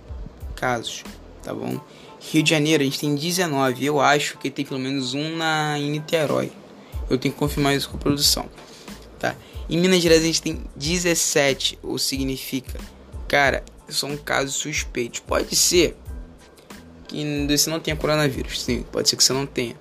casos, 0.54 1.04
tá 1.42 1.54
bom? 1.54 1.80
Rio 2.20 2.42
de 2.42 2.50
Janeiro 2.50 2.82
a 2.82 2.84
gente 2.84 3.00
tem 3.00 3.14
19, 3.14 3.84
eu 3.84 4.00
acho 4.00 4.38
que 4.38 4.50
tem 4.50 4.64
pelo 4.64 4.80
menos 4.80 5.14
um 5.14 5.36
na 5.36 5.78
em 5.78 5.90
Niterói. 5.90 6.52
Eu 7.08 7.16
tenho 7.16 7.32
que 7.32 7.40
confirmar 7.40 7.74
isso 7.74 7.88
com 7.88 7.96
a 7.96 8.00
produção, 8.00 8.46
tá? 9.18 9.34
Em 9.70 9.78
Minas 9.78 10.02
Gerais 10.02 10.22
a 10.22 10.26
gente 10.26 10.42
tem 10.42 10.62
17, 10.76 11.78
ou 11.82 11.98
significa 11.98 12.78
Cara, 13.28 13.62
são 13.90 14.16
casos 14.16 14.54
suspeitos. 14.54 15.20
Pode 15.20 15.54
ser 15.54 15.94
que 17.08 17.46
você 17.48 17.70
não 17.70 17.80
tenha 17.80 17.96
coronavírus, 17.96 18.62
sim, 18.62 18.84
pode 18.92 19.08
ser 19.08 19.16
que 19.16 19.24
você 19.24 19.32
não 19.32 19.46
tenha. 19.46 19.74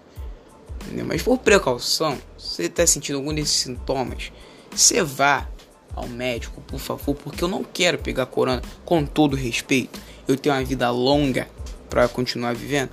Entendeu? 0.86 1.06
Mas 1.06 1.22
por 1.22 1.38
precaução, 1.38 2.18
se 2.38 2.56
você 2.56 2.64
está 2.64 2.88
sentindo 2.88 3.18
algum 3.18 3.34
desses 3.34 3.56
sintomas, 3.56 4.32
você 4.72 5.04
vá 5.04 5.48
ao 5.94 6.08
médico, 6.08 6.62
por 6.62 6.80
favor, 6.80 7.16
porque 7.16 7.44
eu 7.44 7.48
não 7.48 7.64
quero 7.64 7.98
pegar 7.98 8.26
corona 8.28 8.62
com 8.86 9.06
todo 9.06 9.36
respeito. 9.36 10.00
Eu 10.28 10.38
tenho 10.38 10.56
uma 10.56 10.64
vida 10.64 10.90
longa 10.90 11.48
para 11.90 12.08
continuar 12.08 12.54
vivendo. 12.54 12.92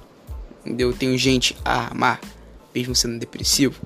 Entendeu? 0.64 0.90
Eu 0.90 0.96
tenho 0.96 1.16
gente 1.16 1.56
a 1.64 1.92
amar, 1.92 2.20
mesmo 2.74 2.94
sendo 2.94 3.18
depressivo. 3.18 3.80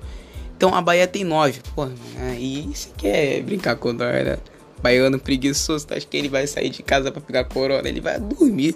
Então 0.55 0.73
a 0.73 0.81
Bahia 0.81 1.07
tem 1.07 1.23
nove, 1.23 1.61
pô, 1.75 1.85
né? 1.85 2.37
e 2.39 2.71
você 2.73 2.89
quer 2.97 3.41
brincar 3.43 3.75
com 3.75 3.93
nós, 3.93 4.25
né? 4.25 4.37
baiano 4.81 5.19
preguiçoso, 5.19 5.87
acho 5.91 6.07
que 6.07 6.17
ele 6.17 6.29
vai 6.29 6.47
sair 6.47 6.69
de 6.69 6.81
casa 6.81 7.11
para 7.11 7.21
pegar 7.21 7.43
corona? 7.45 7.87
Ele 7.87 8.01
vai 8.01 8.19
dormir. 8.19 8.75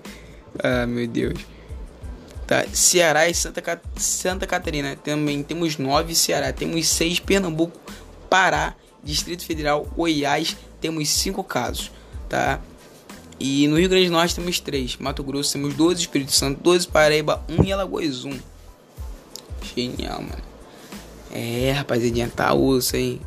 Ah, 0.62 0.86
meu 0.86 1.08
Deus. 1.08 1.53
Tá, 2.46 2.66
Ceará 2.74 3.30
e 3.30 3.34
Santa, 3.34 3.82
Santa 3.96 4.46
Catarina. 4.48 4.96
Também 4.96 5.42
temos 5.44 5.78
nove 5.78 6.14
Ceará. 6.16 6.52
Temos 6.52 6.88
seis 6.88 7.20
Pernambuco, 7.20 7.80
Pará, 8.30 8.76
Distrito 9.04 9.46
Federal, 9.46 9.86
Goiás. 9.96 10.58
Temos 10.82 11.10
cinco 11.10 11.44
casos, 11.44 11.92
tá? 12.28 12.60
E 13.40 13.68
no 13.68 13.78
Rio 13.78 13.90
Grande 13.90 14.08
do 14.08 14.14
Norte 14.14 14.36
temos 14.36 14.60
três. 14.60 14.98
Mato 14.98 15.24
Grosso 15.24 15.54
temos 15.54 15.74
12, 15.74 16.02
Espírito 16.02 16.32
Santo 16.32 16.62
12, 16.62 16.88
Paraíba 16.88 17.44
1 17.50 17.62
um, 17.62 17.64
e 17.64 17.74
Alagoas 17.74 18.26
1. 18.26 18.30
Um. 18.30 18.40
Genial, 19.76 20.22
mano. 20.22 20.44
É, 21.32 21.72
rapaziadinha, 21.72 22.30
tá 22.34 22.54
osso, 22.54 22.96
hein? 22.96 23.20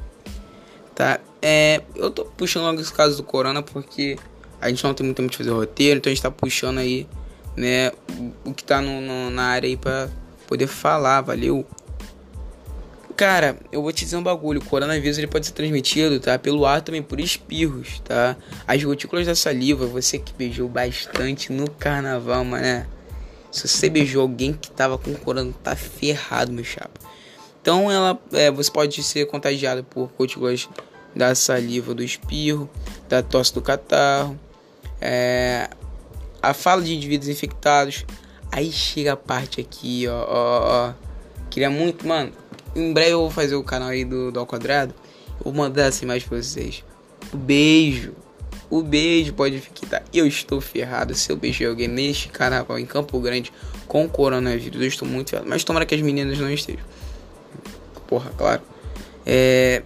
Tá? 0.94 1.20
é, 1.48 1.80
eu 1.94 2.10
tô 2.10 2.24
puxando 2.24 2.64
logo 2.64 2.80
esse 2.80 2.92
caso 2.92 3.16
do 3.18 3.22
Corona 3.22 3.62
porque 3.62 4.18
a 4.60 4.68
gente 4.68 4.82
não 4.82 4.92
tem 4.92 5.04
muito 5.04 5.16
tempo 5.16 5.30
de 5.30 5.36
fazer 5.36 5.50
roteiro, 5.50 5.98
então 5.98 6.10
a 6.10 6.14
gente 6.14 6.22
tá 6.22 6.30
puxando 6.30 6.78
aí, 6.78 7.06
né, 7.56 7.90
o 8.44 8.52
que 8.52 8.62
tá 8.62 8.80
no, 8.80 9.00
no, 9.00 9.30
na 9.30 9.44
área 9.44 9.68
aí 9.68 9.76
pra 9.76 10.08
poder 10.46 10.66
falar, 10.66 11.20
valeu? 11.22 11.66
Cara, 13.16 13.56
eu 13.72 13.80
vou 13.80 13.92
te 13.92 14.04
dizer 14.04 14.18
um 14.18 14.22
bagulho, 14.22 14.60
o 14.60 14.64
coronavírus 14.64 15.16
ele 15.16 15.26
pode 15.26 15.46
ser 15.46 15.52
transmitido, 15.52 16.20
tá? 16.20 16.38
Pelo 16.38 16.66
ar 16.66 16.82
também, 16.82 17.02
por 17.02 17.18
espirros, 17.18 18.00
tá? 18.00 18.36
As 18.66 18.84
gotículas 18.84 19.26
da 19.26 19.34
saliva, 19.34 19.86
você 19.86 20.18
que 20.18 20.34
beijou 20.34 20.68
bastante 20.68 21.50
no 21.50 21.70
carnaval, 21.70 22.44
mané. 22.44 22.86
Se 23.50 23.66
você 23.66 23.88
beijou 23.88 24.20
alguém 24.20 24.52
que 24.52 24.70
tava 24.70 24.98
com 24.98 25.14
corona, 25.14 25.50
tá 25.64 25.74
ferrado, 25.74 26.52
meu 26.52 26.62
chapa. 26.62 27.00
Então 27.62 27.90
ela, 27.90 28.20
é, 28.32 28.50
você 28.50 28.70
pode 28.70 29.02
ser 29.02 29.26
contagiado 29.26 29.82
por 29.82 30.10
gotículas 30.18 30.68
da 31.14 31.34
saliva 31.34 31.94
do 31.94 32.02
espirro, 32.02 32.68
da 33.08 33.22
tosse 33.22 33.54
do 33.54 33.62
catarro, 33.62 34.38
é, 35.00 35.70
a 36.46 36.54
fala 36.54 36.82
de 36.82 36.94
indivíduos 36.94 37.28
infectados. 37.28 38.04
Aí 38.52 38.70
chega 38.70 39.12
a 39.12 39.16
parte 39.16 39.60
aqui, 39.60 40.06
ó, 40.08 40.24
ó, 40.28 40.88
ó. 40.88 40.94
Queria 41.50 41.68
muito, 41.68 42.06
mano. 42.06 42.32
Em 42.74 42.92
breve 42.92 43.12
eu 43.12 43.20
vou 43.20 43.30
fazer 43.30 43.56
o 43.56 43.64
canal 43.64 43.88
aí 43.88 44.04
do, 44.04 44.30
do 44.30 44.38
Ao 44.38 44.46
Quadrado. 44.46 44.94
Vou 45.42 45.52
mandar 45.52 45.86
assim 45.86 46.06
mais 46.06 46.22
pra 46.22 46.40
vocês. 46.40 46.84
O 47.32 47.36
beijo. 47.36 48.14
O 48.70 48.82
beijo 48.82 49.32
pode 49.32 49.60
ficar. 49.60 50.02
Eu 50.12 50.26
estou 50.26 50.60
ferrado. 50.60 51.14
Se 51.14 51.30
eu 51.30 51.36
beijei 51.36 51.66
alguém 51.66 51.88
neste 51.88 52.28
carnaval 52.28 52.78
em 52.78 52.86
Campo 52.86 53.18
Grande 53.20 53.52
com 53.86 54.08
coronavírus, 54.08 54.80
eu 54.80 54.88
estou 54.88 55.06
muito 55.06 55.30
ferrado. 55.30 55.48
Mas 55.48 55.64
tomara 55.64 55.84
que 55.84 55.94
as 55.94 56.00
meninas 56.00 56.38
não 56.38 56.50
estejam. 56.50 56.84
Porra, 58.06 58.30
claro. 58.36 58.62
É. 59.24 59.82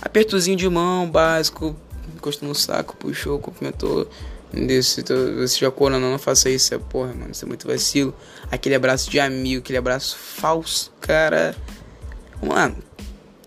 Apertozinho 0.00 0.56
de 0.56 0.68
mão 0.68 1.10
básico. 1.10 1.76
Encostou 2.14 2.48
no 2.48 2.54
saco, 2.54 2.96
puxou, 2.96 3.38
cumprimentou. 3.38 4.08
Desse, 4.54 5.02
você 5.02 5.58
já 5.58 5.70
corona, 5.70 5.98
não, 5.98 6.12
não 6.12 6.18
faça 6.18 6.48
isso. 6.48 6.74
É, 6.74 6.78
porra, 6.78 7.12
mano, 7.12 7.32
isso 7.32 7.44
é 7.44 7.48
muito 7.48 7.66
vacilo. 7.66 8.14
Aquele 8.50 8.74
abraço 8.74 9.10
de 9.10 9.18
amigo, 9.18 9.60
aquele 9.60 9.78
abraço 9.78 10.16
falso, 10.16 10.92
cara. 11.00 11.56
Vamos 12.40 12.54
lá. 12.54 12.72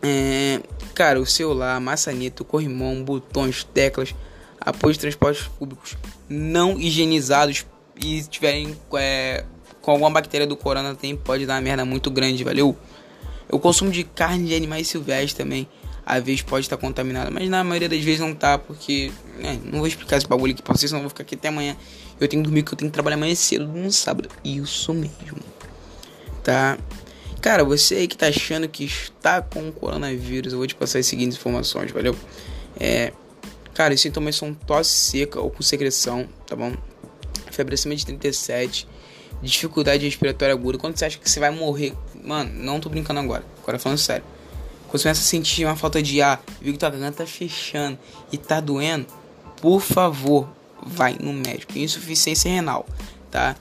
É, 0.02 0.60
cara, 0.94 1.20
o 1.20 1.26
celular, 1.26 1.80
maçaneta, 1.80 2.44
corrimão, 2.44 3.04
botões, 3.04 3.64
teclas, 3.64 4.14
apoio 4.60 4.94
de 4.94 5.00
transportes 5.00 5.48
públicos 5.48 5.98
não 6.30 6.80
higienizados 6.80 7.66
e 8.04 8.22
tiverem 8.24 8.78
é, 8.96 9.46
com 9.82 9.92
alguma 9.92 10.10
bactéria 10.10 10.46
do 10.46 10.56
corona 10.56 10.94
tem, 10.96 11.16
pode 11.16 11.46
dar 11.46 11.56
uma 11.56 11.62
merda 11.62 11.86
muito 11.86 12.12
grande, 12.12 12.44
valeu? 12.44 12.76
O 13.50 13.60
consumo 13.60 13.90
de 13.90 14.04
carne 14.04 14.48
de 14.48 14.56
animais 14.56 14.88
silvestres 14.88 15.34
também, 15.34 15.68
às 16.10 16.24
vezes 16.24 16.42
pode 16.42 16.66
estar 16.66 16.78
contaminado, 16.78 17.30
mas 17.34 17.50
na 17.50 17.66
maioria 17.66 17.90
das 17.90 18.02
vezes 18.02 18.22
não 18.22 18.34
tá, 18.34 18.58
porque 18.58 19.12
é, 19.44 19.58
não 19.66 19.80
vou 19.80 19.88
explicar 19.88 20.16
esse 20.16 20.26
bagulho 20.26 20.54
aqui 20.54 20.62
pra 20.62 20.74
vocês, 20.74 20.90
senão 20.90 21.00
eu 21.00 21.04
vou 21.04 21.10
ficar 21.10 21.24
aqui 21.24 21.36
até 21.36 21.50
amanhã. 21.50 21.76
Eu 22.18 22.30
tenho 22.30 22.42
que 22.42 22.48
dormir, 22.48 22.64
que 22.64 22.74
eu 22.74 22.78
tenho 22.78 22.90
que 22.90 22.94
trabalhar 22.94 23.18
amanhã 23.18 23.36
cedo 23.36 23.68
no 23.68 23.92
sábado. 23.92 24.30
Isso 24.42 24.94
mesmo. 24.94 25.38
Tá? 26.42 26.78
Cara, 27.42 27.66
você 27.66 27.96
aí 27.96 28.08
que 28.08 28.16
tá 28.16 28.28
achando 28.28 28.70
que 28.70 28.86
está 28.86 29.42
com 29.42 29.70
coronavírus, 29.70 30.54
eu 30.54 30.60
vou 30.60 30.66
te 30.66 30.76
passar 30.76 31.00
as 31.00 31.06
seguintes 31.06 31.38
informações, 31.38 31.92
valeu? 31.92 32.16
É, 32.80 33.12
cara, 33.74 33.94
os 33.94 34.00
sintomas 34.00 34.38
são 34.38 34.54
tosse 34.54 34.92
seca 34.92 35.42
ou 35.42 35.52
com 35.52 35.62
secreção, 35.62 36.26
tá 36.48 36.56
bom? 36.56 36.74
Febre 37.52 37.76
acima 37.76 37.94
de 37.94 38.06
37, 38.06 38.88
dificuldade 39.42 40.06
respiratória 40.06 40.54
aguda. 40.54 40.78
Quando 40.78 40.98
você 40.98 41.04
acha 41.04 41.18
que 41.18 41.30
você 41.30 41.42
vai 41.42 41.52
morrer, 41.52 41.94
mano, 42.24 42.50
não 42.54 42.80
tô 42.80 42.88
brincando 42.88 43.20
agora, 43.20 43.44
agora 43.62 43.78
falando 43.78 43.98
sério. 43.98 44.24
Começa 44.88 45.12
a 45.12 45.16
sentir 45.16 45.66
uma 45.66 45.76
falta 45.76 46.02
de 46.02 46.22
ar, 46.22 46.42
viu 46.62 46.74
que 46.74 46.80
tua 46.80 46.90
garganta 46.90 47.24
tá 47.24 47.26
fechando 47.26 47.98
e 48.32 48.38
tá 48.38 48.60
doendo, 48.60 49.06
por 49.62 49.82
favor, 49.82 50.48
vai 50.82 51.18
no 51.20 51.34
médico. 51.34 51.78
Insuficiência 51.78 52.50
renal, 52.50 52.86
tá? 53.30 53.56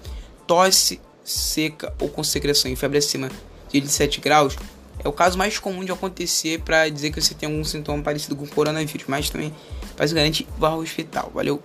Tosse 0.47 1.01
seca 1.25 1.93
ou 2.01 2.09
com 2.09 2.23
secreção 2.23 2.71
e 2.71 2.77
febre 2.77 2.99
acima 2.99 3.29
de 3.73 3.89
7 3.89 4.21
graus 4.21 4.57
é 5.05 5.09
o 5.09 5.13
caso 5.13 5.37
mais 5.37 5.59
comum 5.59 5.85
de 5.85 5.93
acontecer 5.93 6.61
para 6.61 6.89
dizer 6.89 7.11
que 7.11 7.21
você 7.21 7.35
tem 7.35 7.49
algum 7.49 7.63
sintoma 7.65 8.03
parecido 8.03 8.35
com 8.35 8.47
coronavírus, 8.47 9.07
mas 9.07 9.31
também 9.31 9.53
faz 9.95 10.13
garante 10.13 10.47
vá 10.59 10.71
ao 10.71 10.81
hospital, 10.81 11.31
valeu? 11.35 11.63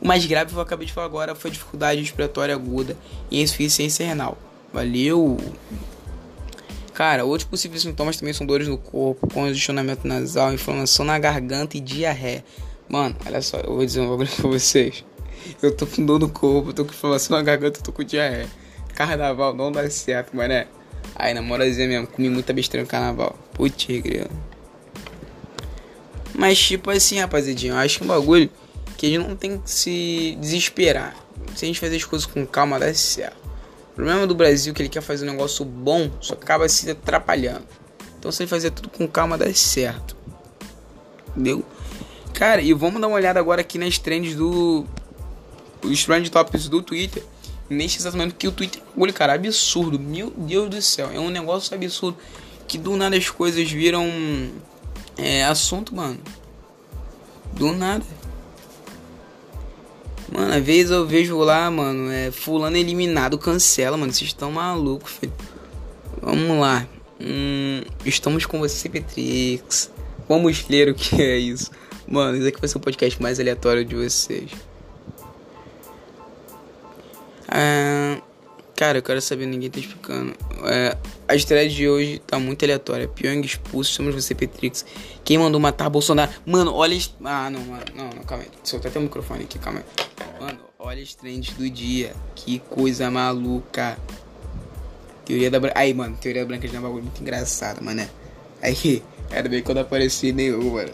O 0.00 0.06
mais 0.06 0.24
grave 0.24 0.52
que 0.52 0.56
eu 0.56 0.62
acabei 0.62 0.86
de 0.86 0.92
falar 0.92 1.06
agora 1.06 1.34
foi 1.34 1.50
dificuldade 1.50 2.00
respiratória 2.00 2.54
aguda 2.54 2.96
e 3.30 3.42
insuficiência 3.42 4.06
renal. 4.06 4.38
Valeu! 4.72 5.36
Cara, 7.00 7.24
outros 7.24 7.48
possíveis 7.48 7.80
sintomas 7.80 8.18
também 8.18 8.34
são 8.34 8.46
dores 8.46 8.68
no 8.68 8.76
corpo, 8.76 9.26
congestionamento 9.26 10.06
nasal, 10.06 10.52
inflamação 10.52 11.02
na 11.02 11.18
garganta 11.18 11.78
e 11.78 11.80
diarreia. 11.80 12.44
Mano, 12.90 13.16
olha 13.24 13.40
só, 13.40 13.56
eu 13.56 13.74
vou 13.74 13.86
dizer 13.86 14.02
um 14.02 14.10
bagulho 14.10 14.28
pra 14.36 14.50
vocês. 14.50 15.02
Eu 15.62 15.74
tô 15.74 15.86
com 15.86 16.04
dor 16.04 16.20
no 16.20 16.28
corpo, 16.28 16.74
tô 16.74 16.84
com 16.84 16.90
inflamação 16.90 17.38
na 17.38 17.42
garganta, 17.42 17.80
tô 17.80 17.90
com 17.90 18.04
diarreia. 18.04 18.46
Carnaval 18.94 19.54
não 19.54 19.72
dá 19.72 19.88
certo, 19.88 20.36
mané. 20.36 20.66
Aí, 21.16 21.32
na 21.32 21.40
moralzinha 21.40 21.88
mesmo, 21.88 22.06
comi 22.06 22.28
muita 22.28 22.52
besteira 22.52 22.84
no 22.84 22.86
carnaval. 22.90 23.34
Putz, 23.54 23.86
grilo. 23.86 24.28
Mas, 26.34 26.58
tipo 26.58 26.90
assim, 26.90 27.18
rapaziadinho, 27.18 27.72
eu 27.72 27.78
acho 27.78 27.96
que 27.96 28.02
é 28.02 28.04
um 28.04 28.08
bagulho 28.08 28.50
que 28.98 29.06
a 29.06 29.08
gente 29.08 29.26
não 29.26 29.36
tem 29.36 29.56
que 29.56 29.70
se 29.70 30.36
desesperar. 30.38 31.16
Se 31.56 31.64
a 31.64 31.66
gente 31.66 31.80
fazer 31.80 31.96
as 31.96 32.04
coisas 32.04 32.26
com 32.26 32.44
calma, 32.44 32.78
dá 32.78 32.92
certo. 32.92 33.49
Problema 34.00 34.26
do 34.26 34.34
Brasil 34.34 34.72
é 34.72 34.74
que 34.74 34.80
ele 34.80 34.88
quer 34.88 35.02
fazer 35.02 35.28
um 35.28 35.32
negócio 35.32 35.62
bom, 35.62 36.10
só 36.22 36.32
acaba 36.32 36.66
se 36.70 36.90
atrapalhando. 36.90 37.66
Então, 38.18 38.30
ele 38.40 38.46
fazer 38.46 38.70
tudo 38.70 38.88
com 38.88 39.06
calma, 39.06 39.36
dá 39.36 39.52
certo. 39.52 40.16
Entendeu? 41.28 41.62
Cara, 42.32 42.62
e 42.62 42.72
vamos 42.72 42.98
dar 42.98 43.08
uma 43.08 43.16
olhada 43.16 43.38
agora 43.38 43.60
aqui 43.60 43.76
nas 43.76 43.98
trends 43.98 44.34
do. 44.34 44.86
Os 45.82 46.02
trend 46.02 46.30
topics 46.30 46.66
do 46.66 46.80
Twitter 46.80 47.22
neste 47.68 47.98
exatamente 47.98 48.36
que 48.36 48.48
o 48.48 48.52
Twitter 48.52 48.80
é 48.82 49.12
cara, 49.12 49.34
absurdo. 49.34 49.98
Meu 49.98 50.30
Deus 50.30 50.70
do 50.70 50.80
céu, 50.80 51.10
é 51.12 51.20
um 51.20 51.28
negócio 51.28 51.74
absurdo. 51.76 52.16
Que 52.66 52.78
do 52.78 52.96
nada 52.96 53.14
as 53.18 53.28
coisas 53.28 53.70
viram 53.70 54.08
é, 55.18 55.44
assunto, 55.44 55.94
mano. 55.94 56.18
Do 57.52 57.70
nada. 57.72 58.06
Mano, 60.30 60.54
às 60.54 60.64
vezes 60.64 60.92
eu 60.92 61.06
vejo 61.06 61.36
lá, 61.38 61.70
mano, 61.70 62.10
é 62.10 62.30
fulano 62.30 62.76
eliminado, 62.76 63.36
cancela, 63.36 63.96
mano. 63.96 64.12
Vocês 64.12 64.28
estão 64.30 64.52
malucos, 64.52 65.12
filho. 65.12 65.32
Vamos 66.22 66.60
lá. 66.60 66.86
Hum, 67.20 67.82
estamos 68.04 68.46
com 68.46 68.58
você, 68.58 68.88
Petrix. 68.88 69.90
Vamos 70.28 70.66
ler 70.68 70.88
o 70.88 70.94
que 70.94 71.20
é 71.20 71.36
isso. 71.36 71.70
Mano, 72.06 72.36
isso 72.38 72.46
aqui 72.46 72.60
vai 72.60 72.68
ser 72.68 72.78
o 72.78 72.80
podcast 72.80 73.20
mais 73.20 73.40
aleatório 73.40 73.84
de 73.84 73.96
vocês. 73.96 74.50
Ah, 77.48 78.20
cara, 78.80 78.96
eu 78.96 79.02
quero 79.02 79.20
saber, 79.20 79.44
ninguém 79.44 79.68
tá 79.68 79.78
explicando. 79.78 80.34
É, 80.64 80.96
a 81.28 81.34
estreia 81.34 81.68
de 81.68 81.86
hoje 81.86 82.18
tá 82.26 82.38
muito 82.38 82.64
aleatória. 82.64 83.06
Pyong 83.06 83.44
expulso, 83.44 83.92
somos 83.92 84.14
você, 84.14 84.34
Petrix. 84.34 84.86
Quem 85.22 85.36
mandou 85.36 85.60
matar 85.60 85.90
Bolsonaro? 85.90 86.32
Mano, 86.46 86.72
olha. 86.72 86.98
Ah, 87.22 87.50
não, 87.50 87.60
mano. 87.60 87.84
Não, 87.94 88.04
não, 88.08 88.22
calma 88.22 88.44
aí. 88.44 88.50
Solta 88.64 88.88
até 88.88 88.98
o 88.98 89.02
microfone 89.02 89.44
aqui, 89.44 89.58
calma 89.58 89.80
aí. 89.80 90.40
Mano, 90.40 90.58
olha 90.78 91.02
as 91.02 91.14
trends 91.14 91.52
do 91.52 91.68
dia. 91.68 92.14
Que 92.34 92.58
coisa 92.58 93.10
maluca. 93.10 93.98
Teoria 95.26 95.50
da 95.50 95.60
branca. 95.60 95.78
Aí, 95.78 95.92
mano, 95.92 96.16
teoria 96.16 96.40
da 96.40 96.48
branca 96.48 96.66
de 96.66 96.74
é 96.74 96.78
um 96.78 96.82
bagulho 96.82 97.02
muito 97.02 97.20
engraçado, 97.20 97.84
mano. 97.84 98.08
Aí, 98.62 99.02
era 99.30 99.46
bem 99.46 99.62
quando 99.62 99.78
apareci 99.78 100.32
nenhum, 100.32 100.72
mano. 100.72 100.92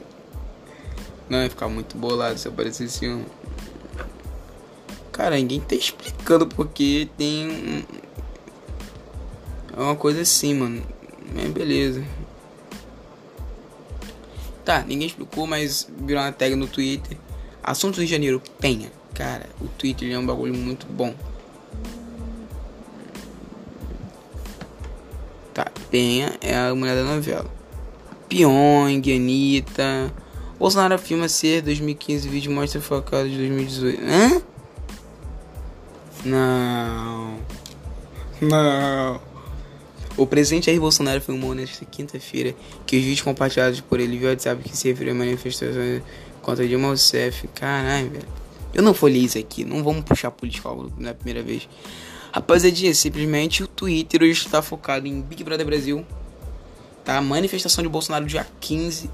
Não, 1.29 1.41
ia 1.41 1.49
ficar 1.49 1.69
muito 1.69 1.97
bolado 1.97 2.37
se 2.37 2.49
aparecesse 2.49 3.09
um. 3.09 3.25
Cara, 5.17 5.37
ninguém 5.37 5.61
tá 5.61 5.75
explicando 5.75 6.47
porque 6.47 7.09
tem. 7.17 7.87
É 9.75 9.81
uma 9.81 9.97
coisa 9.97 10.21
assim, 10.21 10.53
mano. 10.53 10.83
Mas 11.35 11.51
beleza. 11.53 12.05
Tá, 14.63 14.83
ninguém 14.83 15.07
explicou, 15.07 15.47
mas 15.47 15.89
virou 16.01 16.23
uma 16.23 16.33
tag 16.33 16.55
no 16.55 16.67
Twitter. 16.67 17.17
Assuntos 17.63 18.01
de 18.01 18.07
janeiro, 18.07 18.43
Penha. 18.61 18.93
Cara, 19.15 19.47
o 19.59 19.69
Twitter 19.69 20.13
é 20.13 20.19
um 20.19 20.27
bagulho 20.27 20.53
muito 20.53 20.87
bom. 20.87 21.15
Tá, 25.55 25.73
Penha 25.91 26.37
é 26.43 26.55
a 26.55 26.75
mulher 26.75 26.95
da 26.95 27.05
novela. 27.05 27.51
Pyong, 28.29 29.15
Anitta. 29.15 30.13
Bolsonaro 30.59 30.95
afirma 30.95 31.27
ser 31.27 31.63
2015 31.63 32.29
vídeo 32.29 32.53
mostra 32.53 32.83
focado 32.83 33.31
de 33.31 33.39
2018. 33.39 34.03
Hã? 34.03 34.43
Não. 36.27 37.39
Não. 38.41 39.21
O 40.17 40.27
presidente 40.27 40.67
Jair 40.67 40.81
Bolsonaro 40.81 41.19
afirmou 41.19 41.55
nesta 41.55 41.85
quinta-feira 41.85 42.55
que 42.85 42.97
os 42.97 43.03
vídeos 43.03 43.23
compartilhados 43.23 43.81
por 43.81 44.01
ele 44.01 44.19
via 44.19 44.31
WhatsApp 44.31 44.63
que 44.63 44.77
se 44.77 44.89
referiam 44.89 45.15
a 45.15 45.19
manifestações 45.19 46.03
contra 46.43 46.67
Dilma 46.67 46.89
Rousseff. 46.89 47.47
Caralho, 47.49 48.11
velho. 48.11 48.29
Eu 48.75 48.83
não 48.83 48.93
folhei 48.93 49.23
isso 49.23 49.39
aqui, 49.39 49.65
não 49.65 49.85
vamos 49.85 50.05
puxar 50.05 50.31
política 50.31 50.69
na 50.99 51.15
primeira 51.15 51.43
vez. 51.43 51.69
Rapaziadinha, 52.33 52.95
simplesmente 52.95 53.63
o 53.63 53.67
Twitter 53.67 54.23
hoje 54.23 54.33
está 54.33 54.61
focado 54.61 55.07
em 55.07 55.23
Big 55.23 55.45
Brother 55.45 55.65
Brasil. 55.65 56.05
Tá? 57.05 57.21
Manifestação 57.21 57.83
de 57.85 57.89
Bolsonaro 57.89 58.27
dia 58.27 58.47
15. 58.61 59.09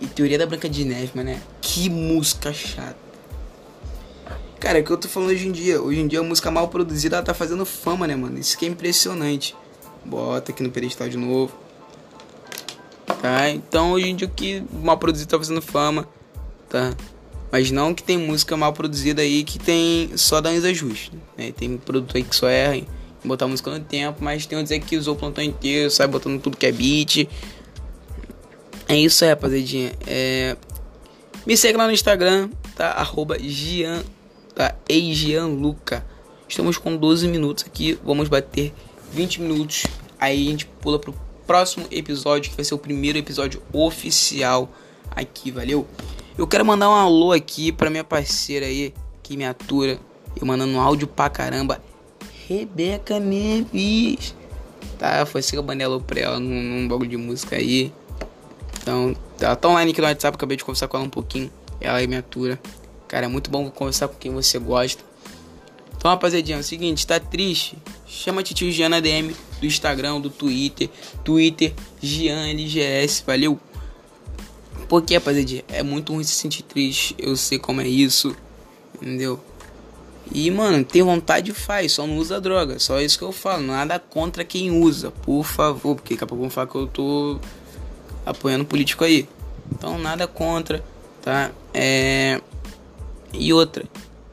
E 0.00 0.06
Teoria 0.06 0.38
da 0.38 0.46
Branca 0.46 0.68
de 0.68 0.84
Neve, 0.84 1.10
mano. 1.14 1.38
Que 1.60 1.90
música 1.90 2.52
chata. 2.52 3.11
Cara, 4.62 4.78
é 4.78 4.80
o 4.80 4.84
que 4.84 4.92
eu 4.92 4.96
tô 4.96 5.08
falando 5.08 5.30
hoje 5.30 5.48
em 5.48 5.50
dia. 5.50 5.82
Hoje 5.82 5.98
em 5.98 6.06
dia 6.06 6.20
a 6.20 6.22
música 6.22 6.48
mal 6.48 6.68
produzida 6.68 7.16
ela 7.16 7.24
tá 7.24 7.34
fazendo 7.34 7.66
fama, 7.66 8.06
né, 8.06 8.14
mano? 8.14 8.38
Isso 8.38 8.56
que 8.56 8.64
é 8.64 8.68
impressionante. 8.68 9.56
Bota 10.04 10.52
aqui 10.52 10.62
no 10.62 10.70
pedestal 10.70 11.08
de 11.08 11.16
novo. 11.16 11.52
Tá? 13.20 13.50
Então 13.50 13.90
hoje 13.90 14.08
em 14.08 14.14
dia 14.14 14.28
o 14.28 14.30
que 14.30 14.62
mal 14.72 14.96
produzido 14.98 15.28
tá 15.28 15.36
fazendo 15.36 15.60
fama. 15.60 16.08
Tá? 16.68 16.94
Mas 17.50 17.72
não 17.72 17.92
que 17.92 18.04
tem 18.04 18.16
música 18.16 18.56
mal 18.56 18.72
produzida 18.72 19.20
aí 19.20 19.42
que 19.42 19.58
tem 19.58 20.16
só 20.16 20.40
danos 20.40 20.64
ajustes. 20.64 21.10
Né? 21.36 21.50
Tem 21.50 21.76
produto 21.76 22.16
aí 22.16 22.22
que 22.22 22.36
só 22.36 22.46
erra 22.46 22.76
em 22.76 22.86
botar 23.24 23.48
música 23.48 23.68
no 23.68 23.80
tempo, 23.80 24.22
mas 24.22 24.46
tem 24.46 24.56
outros 24.56 24.70
aí 24.70 24.78
que 24.78 24.96
usou 24.96 25.16
o 25.16 25.18
plantão 25.18 25.42
inteiro, 25.42 25.90
sai 25.90 26.06
botando 26.06 26.40
tudo 26.40 26.56
que 26.56 26.66
é 26.66 26.70
beat. 26.70 27.28
É 28.86 28.94
isso 28.94 29.24
aí, 29.24 29.30
rapaziadinha. 29.30 29.90
É... 30.06 30.56
Me 31.44 31.56
segue 31.56 31.76
lá 31.76 31.88
no 31.88 31.92
Instagram, 31.92 32.48
tá? 32.76 32.92
Arroba 32.92 33.36
Gian, 33.40 34.04
tá? 34.54 34.74
Luca. 35.58 36.04
Estamos 36.48 36.76
com 36.76 36.96
12 36.96 37.28
minutos 37.28 37.64
aqui, 37.66 37.98
vamos 38.04 38.28
bater 38.28 38.72
20 39.12 39.40
minutos. 39.40 39.84
Aí 40.18 40.46
a 40.46 40.50
gente 40.50 40.66
pula 40.66 40.98
pro 40.98 41.14
próximo 41.46 41.86
episódio, 41.90 42.50
que 42.50 42.56
vai 42.56 42.64
ser 42.64 42.74
o 42.74 42.78
primeiro 42.78 43.18
episódio 43.18 43.62
oficial 43.72 44.70
aqui, 45.10 45.50
valeu? 45.50 45.86
Eu 46.36 46.46
quero 46.46 46.64
mandar 46.64 46.88
um 46.88 46.94
alô 46.94 47.32
aqui 47.32 47.72
pra 47.72 47.90
minha 47.90 48.04
parceira 48.04 48.66
aí, 48.66 48.94
que 49.22 49.36
me 49.36 49.44
atura. 49.44 49.98
Eu 50.40 50.46
mandando 50.46 50.72
um 50.72 50.80
áudio 50.80 51.06
pra 51.06 51.28
caramba. 51.28 51.82
Rebeca 52.48 53.18
Neves. 53.18 54.34
Tá, 54.98 55.26
foi 55.26 55.40
assim 55.40 55.56
eu 55.56 55.62
mandei 55.62 55.86
alô 55.86 56.00
pra 56.00 56.20
ela 56.20 56.40
num, 56.40 56.62
num 56.62 56.88
bagulho 56.88 57.10
de 57.10 57.16
música 57.16 57.56
aí. 57.56 57.92
Então, 58.80 59.14
ela 59.40 59.56
tá 59.56 59.68
online 59.68 59.92
aqui 59.92 60.00
no 60.00 60.06
WhatsApp, 60.06 60.34
acabei 60.36 60.56
de 60.56 60.64
conversar 60.64 60.88
com 60.88 60.96
ela 60.96 61.06
um 61.06 61.10
pouquinho. 61.10 61.50
Ela 61.80 61.98
aí 61.98 62.06
me 62.06 62.16
atura. 62.16 62.58
Cara, 63.12 63.26
é 63.26 63.28
muito 63.28 63.50
bom 63.50 63.68
conversar 63.70 64.08
com 64.08 64.14
quem 64.14 64.32
você 64.32 64.58
gosta. 64.58 65.04
Então, 65.94 66.10
rapaziadinha, 66.10 66.56
é 66.56 66.60
o 66.60 66.64
seguinte, 66.64 67.06
tá 67.06 67.20
triste? 67.20 67.76
Chama 68.06 68.40
a 68.40 68.42
Tio 68.42 68.72
Giana 68.72 69.02
DM 69.02 69.36
do 69.60 69.66
Instagram, 69.66 70.18
do 70.18 70.30
Twitter. 70.30 70.88
Twitter, 71.22 71.74
Gian 72.00 72.48
LGS, 72.48 73.22
valeu? 73.26 73.60
Porque, 74.88 75.12
rapaziada, 75.12 75.62
é 75.68 75.82
muito 75.82 76.14
ruim 76.14 76.24
se 76.24 76.32
sentir 76.32 76.62
triste. 76.62 77.14
Eu 77.18 77.36
sei 77.36 77.58
como 77.58 77.82
é 77.82 77.86
isso. 77.86 78.34
Entendeu? 78.94 79.38
E, 80.32 80.50
mano, 80.50 80.82
ter 80.82 81.02
vontade 81.02 81.52
faz, 81.52 81.92
só 81.92 82.06
não 82.06 82.16
usa 82.16 82.40
droga. 82.40 82.78
Só 82.78 82.98
isso 82.98 83.18
que 83.18 83.24
eu 83.24 83.32
falo. 83.32 83.62
Nada 83.62 83.98
contra 83.98 84.42
quem 84.42 84.70
usa, 84.70 85.10
por 85.10 85.44
favor. 85.44 85.96
Porque 85.96 86.14
daqui 86.14 86.24
a 86.24 86.26
pouco 86.26 86.40
vão 86.40 86.50
falar 86.50 86.66
que 86.66 86.76
eu 86.76 86.86
tô 86.86 87.38
apoiando 88.24 88.64
político 88.64 89.04
aí. 89.04 89.28
Então, 89.70 89.98
nada 89.98 90.26
contra, 90.26 90.82
tá? 91.20 91.50
É. 91.74 92.40
E 93.32 93.52
outra. 93.52 93.84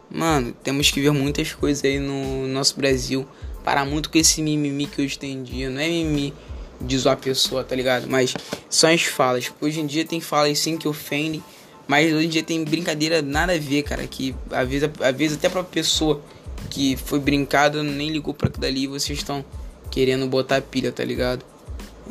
Mano, 0.10 0.54
temos 0.64 0.90
que 0.90 1.00
ver 1.00 1.12
muitas 1.12 1.54
coisas 1.54 1.84
aí 1.84 2.00
no 2.00 2.48
nosso 2.48 2.76
Brasil. 2.76 3.28
Parar 3.64 3.86
muito 3.86 4.10
com 4.10 4.18
esse 4.18 4.42
mimimi 4.42 4.88
que 4.88 5.02
hoje 5.02 5.18
tem 5.18 5.44
dia. 5.44 5.70
Não 5.70 5.80
é 5.80 5.88
mimimi 5.88 6.34
de 6.82 6.98
zoar 6.98 7.14
a 7.14 7.18
pessoa, 7.18 7.64
tá 7.64 7.76
ligado? 7.76 8.08
Mas 8.10 8.34
são 8.70 8.90
as 8.90 9.04
falas. 9.04 9.52
Hoje 9.62 9.80
em 9.80 9.86
dia 9.86 10.06
tem 10.06 10.20
falas 10.20 10.58
sim 10.60 10.78
que 10.78 10.88
ofendem, 10.88 11.44
mas 11.88 12.12
hoje 12.14 12.26
em 12.26 12.30
dia 12.30 12.44
tem 12.44 12.64
brincadeira 12.64 13.22
nada 13.22 13.54
a 13.54 13.58
ver, 13.58 13.84
cara. 13.84 14.08
Que 14.08 14.36
às 14.52 14.68
vezes, 14.68 14.90
às 15.00 15.16
vezes 15.16 15.38
até 15.38 15.50
pra 15.50 15.64
pessoa 15.64 16.22
que 16.70 16.96
foi 16.98 17.20
brincada 17.20 17.84
nem 17.84 18.10
ligou 18.10 18.34
pra 18.34 18.48
aquilo 18.48 18.62
dali 18.62 18.84
e 18.84 18.88
vocês 18.88 19.20
estão 19.20 19.44
querendo 19.92 20.28
botar 20.28 20.62
pilha, 20.62 20.92
tá 20.92 21.04
ligado? 21.04 21.44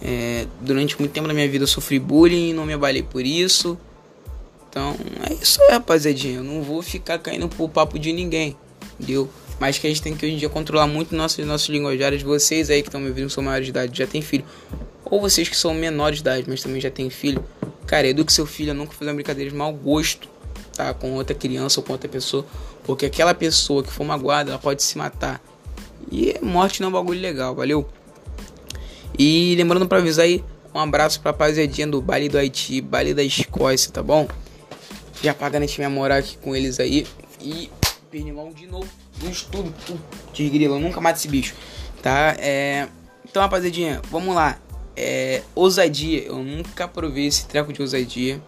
É, 0.00 0.46
durante 0.60 0.98
muito 0.98 1.12
tempo 1.12 1.26
da 1.26 1.34
minha 1.34 1.48
vida 1.48 1.64
eu 1.64 1.68
sofri 1.68 1.98
bullying, 1.98 2.52
não 2.52 2.64
me 2.66 2.72
abalei 2.72 3.02
por 3.02 3.24
isso. 3.24 3.78
Então 4.68 4.94
é 5.28 5.34
isso 5.34 5.60
aí, 5.62 5.72
rapaziadinha. 5.72 6.36
Eu 6.36 6.44
não 6.44 6.62
vou 6.62 6.82
ficar 6.82 7.18
caindo 7.18 7.48
pro 7.48 7.68
papo 7.68 7.98
de 7.98 8.12
ninguém, 8.12 8.56
entendeu? 8.98 9.28
Mas 9.58 9.78
que 9.78 9.86
a 9.86 9.90
gente 9.90 10.02
tem 10.02 10.14
que 10.14 10.24
hoje 10.24 10.34
em 10.34 10.38
dia 10.38 10.48
controlar 10.48 10.86
muito 10.86 11.14
nossos, 11.14 11.44
nossos 11.44 11.68
linguajares. 11.68 12.22
Vocês 12.22 12.70
aí 12.70 12.82
que 12.82 12.88
estão 12.88 13.00
me 13.00 13.08
ouvindo 13.08 13.28
são 13.28 13.42
maiores 13.42 13.66
de 13.66 13.70
idade, 13.70 13.98
já 13.98 14.06
tem 14.06 14.22
filho. 14.22 14.44
Ou 15.04 15.20
vocês 15.20 15.48
que 15.48 15.56
são 15.56 15.74
menores 15.74 16.16
de 16.16 16.22
idade, 16.22 16.44
mas 16.48 16.62
também 16.62 16.80
já 16.80 16.90
tem 16.90 17.10
filho. 17.10 17.42
Cara, 17.86 18.06
eduque 18.06 18.32
seu 18.32 18.46
filho 18.46 18.70
a 18.70 18.74
nunca 18.74 18.92
fazer 18.92 19.10
uma 19.10 19.14
brincadeira 19.14 19.50
de 19.50 19.56
mau 19.56 19.72
gosto, 19.72 20.28
tá? 20.76 20.92
Com 20.94 21.14
outra 21.14 21.34
criança 21.34 21.80
ou 21.80 21.84
com 21.84 21.92
outra 21.92 22.08
pessoa. 22.08 22.44
Porque 22.84 23.06
aquela 23.06 23.34
pessoa 23.34 23.82
que 23.82 23.90
for 23.90 24.04
magoada, 24.04 24.50
ela 24.50 24.58
pode 24.58 24.82
se 24.82 24.96
matar. 24.96 25.42
E 26.10 26.36
morte 26.40 26.80
não 26.80 26.86
é 26.86 26.90
um 26.90 26.92
bagulho 26.92 27.20
legal, 27.20 27.54
valeu? 27.54 27.88
E 29.18 29.54
lembrando 29.56 29.88
pra 29.88 29.98
avisar 29.98 30.26
aí, 30.26 30.44
um 30.74 30.78
abraço 30.78 31.20
pra 31.20 31.32
rapaziadinha 31.32 31.86
do 31.86 32.00
Baile 32.00 32.28
do 32.28 32.38
Haiti, 32.38 32.80
Baile 32.80 33.12
da 33.12 33.22
Escócia, 33.22 33.90
tá 33.90 34.02
bom? 34.02 34.28
Já 35.22 35.34
pagando 35.34 35.64
a 35.64 35.66
gente 35.66 35.80
morar 35.88 36.16
aqui 36.16 36.36
com 36.38 36.54
eles 36.54 36.78
aí. 36.78 37.06
E 37.40 37.70
pernilão 38.10 38.50
de 38.52 38.66
novo 38.66 38.88
no 39.22 39.30
estudo. 39.30 39.72
De 40.32 40.48
grila, 40.48 40.78
nunca 40.78 41.00
mata 41.00 41.18
esse 41.18 41.28
bicho. 41.28 41.54
Tá? 42.02 42.36
É... 42.38 42.88
Então, 43.28 43.42
rapaziadinha, 43.42 44.00
vamos 44.10 44.34
lá. 44.34 44.58
É... 44.96 45.42
Ousadia. 45.54 46.22
Eu 46.22 46.36
nunca 46.36 46.86
provei 46.86 47.26
esse 47.26 47.46
treco 47.46 47.72
de 47.72 47.82
ousadia. 47.82 48.40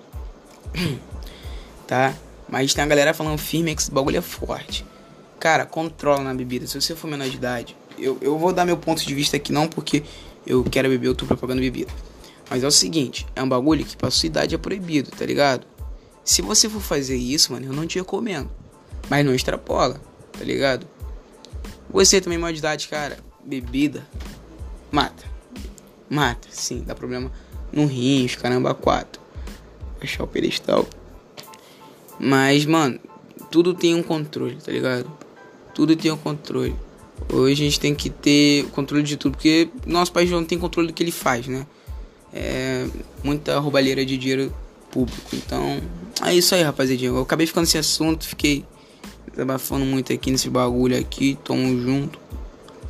tá? 1.87 2.15
Mas 2.49 2.75
tem 2.75 2.83
a 2.83 2.87
galera 2.87 3.15
falando 3.15 3.39
firme 3.39 3.75
que 3.75 3.83
esse 3.83 3.91
bagulho 3.91 4.19
é 4.19 4.23
forte. 4.23 4.85
Cara, 5.39 5.65
controla 5.65 6.23
na 6.23 6.35
bebida. 6.35 6.67
Se 6.67 6.81
você 6.81 6.95
for 6.95 7.09
menor 7.09 7.29
de 7.29 7.37
idade, 7.37 7.77
eu, 7.99 8.19
eu 8.21 8.39
vou 8.39 8.53
dar 8.53 8.65
meu 8.65 8.77
ponto 8.77 9.05
de 9.05 9.15
vista 9.15 9.37
aqui 9.37 9.53
não 9.53 9.69
porque 9.69 10.03
eu 10.47 10.65
quero 10.65 10.89
beber, 10.89 11.09
eu 11.09 11.15
tô 11.15 11.27
propagando 11.27 11.61
bebida. 11.61 11.91
Mas 12.49 12.65
é 12.65 12.67
o 12.67 12.71
seguinte, 12.71 13.27
é 13.37 13.43
um 13.43 13.49
bagulho 13.49 13.85
que 13.85 13.97
pra 13.97 14.11
sua 14.11 14.27
idade 14.27 14.55
é 14.55 14.59
proibido, 14.59 15.11
tá 15.13 15.25
ligado? 15.25 15.65
Se 16.25 16.43
você 16.43 16.69
for 16.69 16.81
fazer 16.81 17.17
isso, 17.17 17.53
mano, 17.53 17.67
eu 17.67 17.73
não 17.73 17.87
te 17.87 17.99
recomendo. 17.99 18.51
Mas 19.09 19.25
não 19.25 19.35
extrapola, 19.35 20.01
tá 20.33 20.45
ligado? 20.45 20.87
Você 21.91 22.21
também, 22.21 22.39
maior 22.39 22.53
de 22.53 22.59
idade, 22.59 22.87
cara, 22.89 23.19
bebida, 23.45 24.07
mata. 24.93 25.25
Mata, 26.09 26.49
sim, 26.51 26.83
dá 26.87 26.95
problema 26.95 27.31
no 27.73 27.87
rins, 27.87 28.37
caramba, 28.37 28.75
quatro. 28.75 29.21
Achar 30.01 30.25
o 30.25 30.27
pedestal. 30.27 30.89
Mas, 32.19 32.65
mano, 32.65 33.01
tudo 33.51 33.75
tem 33.75 33.95
um 33.95 34.03
controle, 34.03 34.57
tá 34.57 34.71
ligado? 34.71 35.11
Tudo 35.75 35.97
tem 35.97 36.11
um 36.11 36.17
controle. 36.17 36.77
Hoje 37.33 37.63
a 37.63 37.65
gente 37.65 37.81
tem 37.81 37.95
que 37.95 38.11
ter 38.11 38.67
controle 38.71 39.03
de 39.03 39.17
tudo, 39.17 39.33
porque 39.33 39.69
nosso 39.87 40.13
país 40.13 40.31
não 40.31 40.45
tem 40.45 40.59
controle 40.59 40.89
do 40.89 40.95
que 40.95 41.03
ele 41.03 41.13
faz, 41.13 41.47
né? 41.47 41.67
É 42.33 42.87
muita 43.23 43.59
roubalheira 43.59 44.05
de 44.05 44.17
dinheiro 44.17 44.55
público. 44.91 45.35
Então, 45.35 45.81
é 46.25 46.35
isso 46.35 46.55
aí, 46.55 46.63
rapaziada. 46.63 47.03
Eu 47.03 47.21
acabei 47.21 47.47
ficando 47.47 47.67
sem 47.67 47.79
assunto, 47.79 48.27
fiquei 48.27 48.65
Desabafando 49.31 49.85
muito 49.85 50.13
aqui 50.13 50.31
nesse 50.31 50.51
bagulho 50.51 50.99
aqui. 50.99 51.39
Tamo 51.45 51.81
junto. 51.81 52.19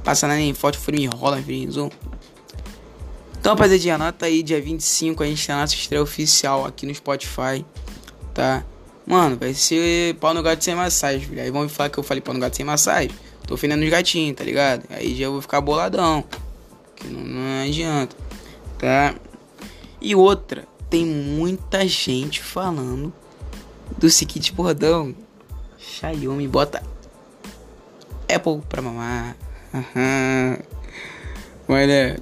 Passa 0.03 0.27
na 0.27 0.35
nem 0.35 0.55
forte, 0.55 0.79
foi 0.79 0.95
me 0.95 1.07
rola, 1.07 1.41
Frizão. 1.43 1.91
Então, 3.39 3.53
rapaziada, 3.53 4.03
anota 4.03 4.27
aí, 4.27 4.43
dia 4.43 4.61
25 4.61 5.23
a 5.23 5.27
gente 5.27 5.47
tem 5.47 5.55
a 5.55 5.61
nossa 5.61 5.75
estreia 5.75 6.03
oficial 6.03 6.67
aqui 6.67 6.87
no 6.87 6.95
Spotify, 6.95 7.65
tá? 8.35 8.65
Mano, 9.07 9.37
vai 9.37 9.55
ser 9.55 10.15
pau 10.17 10.35
no 10.35 10.43
gato 10.43 10.63
sem 10.63 10.75
massagem, 10.75 11.21
filho. 11.21 11.41
Aí 11.41 11.51
vão 11.51 11.63
me 11.63 11.69
falar 11.69 11.89
que 11.89 11.99
eu 11.99 12.03
falei 12.03 12.21
pau 12.21 12.35
no 12.35 12.41
gato 12.41 12.57
sem 12.57 12.65
massagem. 12.65 13.11
Tô 13.47 13.55
ofendendo 13.55 13.83
os 13.83 13.91
gatinhos, 13.91 14.37
tá 14.37 14.45
ligado? 14.45 14.85
Aí 14.91 15.15
já 15.15 15.29
vou 15.29 15.41
ficar 15.41 15.61
boladão. 15.61 16.25
Que 16.97 17.09
não, 17.09 17.21
não 17.21 17.63
adianta, 17.65 18.17
tá? 18.79 19.15
E 20.01 20.15
outra, 20.15 20.67
tem 20.89 21.05
muita 21.05 21.87
gente 21.87 22.43
falando 22.43 23.13
do 24.01 24.11
seguinte 24.11 24.53
bordão. 24.53 25.15
Xiaomi 25.79 26.49
bota 26.49 26.83
Apple 28.35 28.63
pra 28.69 28.83
mamar. 28.83 29.37
Olha, 31.69 32.19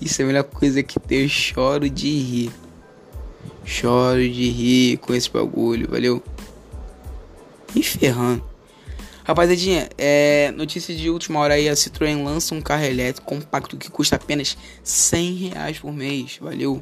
isso 0.00 0.20
é 0.20 0.24
a 0.24 0.26
melhor 0.26 0.44
coisa 0.44 0.82
que 0.82 0.98
tem. 0.98 1.22
Eu 1.22 1.28
choro 1.28 1.88
de 1.88 2.08
rir. 2.08 2.50
Choro 3.64 4.28
de 4.28 4.48
rir 4.50 4.96
com 4.96 5.14
esse 5.14 5.30
bagulho, 5.30 5.88
valeu? 5.90 6.22
Me 7.74 7.82
ferrando. 7.82 8.42
Rapaziadinha, 9.22 9.88
é, 9.96 10.50
notícia 10.56 10.94
de 10.94 11.08
última 11.08 11.38
hora 11.38 11.54
aí, 11.54 11.68
a 11.68 11.74
Citroën 11.74 12.24
lança 12.24 12.54
um 12.54 12.60
carro 12.60 12.84
elétrico 12.84 13.28
compacto 13.28 13.76
que 13.76 13.90
custa 13.90 14.16
apenas 14.16 14.56
100 14.82 15.34
reais 15.34 15.78
por 15.78 15.92
mês, 15.92 16.38
valeu? 16.40 16.80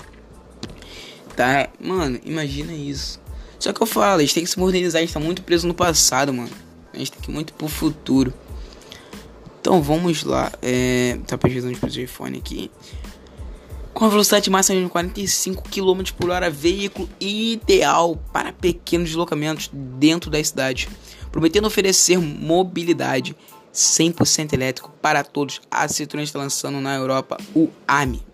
Tá, 1.37 1.68
mano, 1.79 2.18
imagina 2.24 2.72
isso. 2.72 3.20
Só 3.58 3.72
que 3.72 3.82
eu 3.82 3.86
falo, 3.86 4.18
a 4.18 4.20
gente 4.20 4.34
tem 4.34 4.44
que 4.44 4.50
se 4.50 4.58
modernizar, 4.58 5.00
a 5.00 5.04
gente 5.04 5.14
tá 5.14 5.20
muito 5.20 5.42
preso 5.42 5.66
no 5.66 5.74
passado, 5.74 6.32
mano. 6.32 6.50
A 6.92 6.98
gente 6.98 7.12
tem 7.12 7.20
que 7.20 7.30
ir 7.30 7.34
muito 7.34 7.52
pro 7.52 7.68
futuro. 7.68 8.32
Então 9.60 9.82
vamos 9.82 10.22
lá. 10.22 10.52
É, 10.62 11.18
tá 11.26 11.36
pesquisando 11.36 11.76
de 11.76 12.02
iPhone 12.02 12.38
aqui. 12.38 12.70
Com 13.92 14.04
a 14.04 14.08
velocidade 14.08 14.48
máxima 14.48 14.80
de 14.80 14.88
45 14.88 15.64
km 15.64 16.12
por 16.16 16.30
hora, 16.30 16.48
veículo 16.48 17.08
ideal 17.20 18.16
para 18.32 18.52
pequenos 18.52 19.08
deslocamentos 19.08 19.68
dentro 19.72 20.30
da 20.30 20.42
cidade, 20.42 20.88
prometendo 21.32 21.66
oferecer 21.66 22.16
mobilidade 22.16 23.34
100% 23.74 24.52
elétrico 24.52 24.92
para 25.02 25.24
todos. 25.24 25.60
A 25.68 25.86
Citroën 25.86 26.22
está 26.22 26.38
lançando 26.38 26.80
na 26.80 26.94
Europa 26.94 27.38
o 27.54 27.68
AMI. 27.88 28.27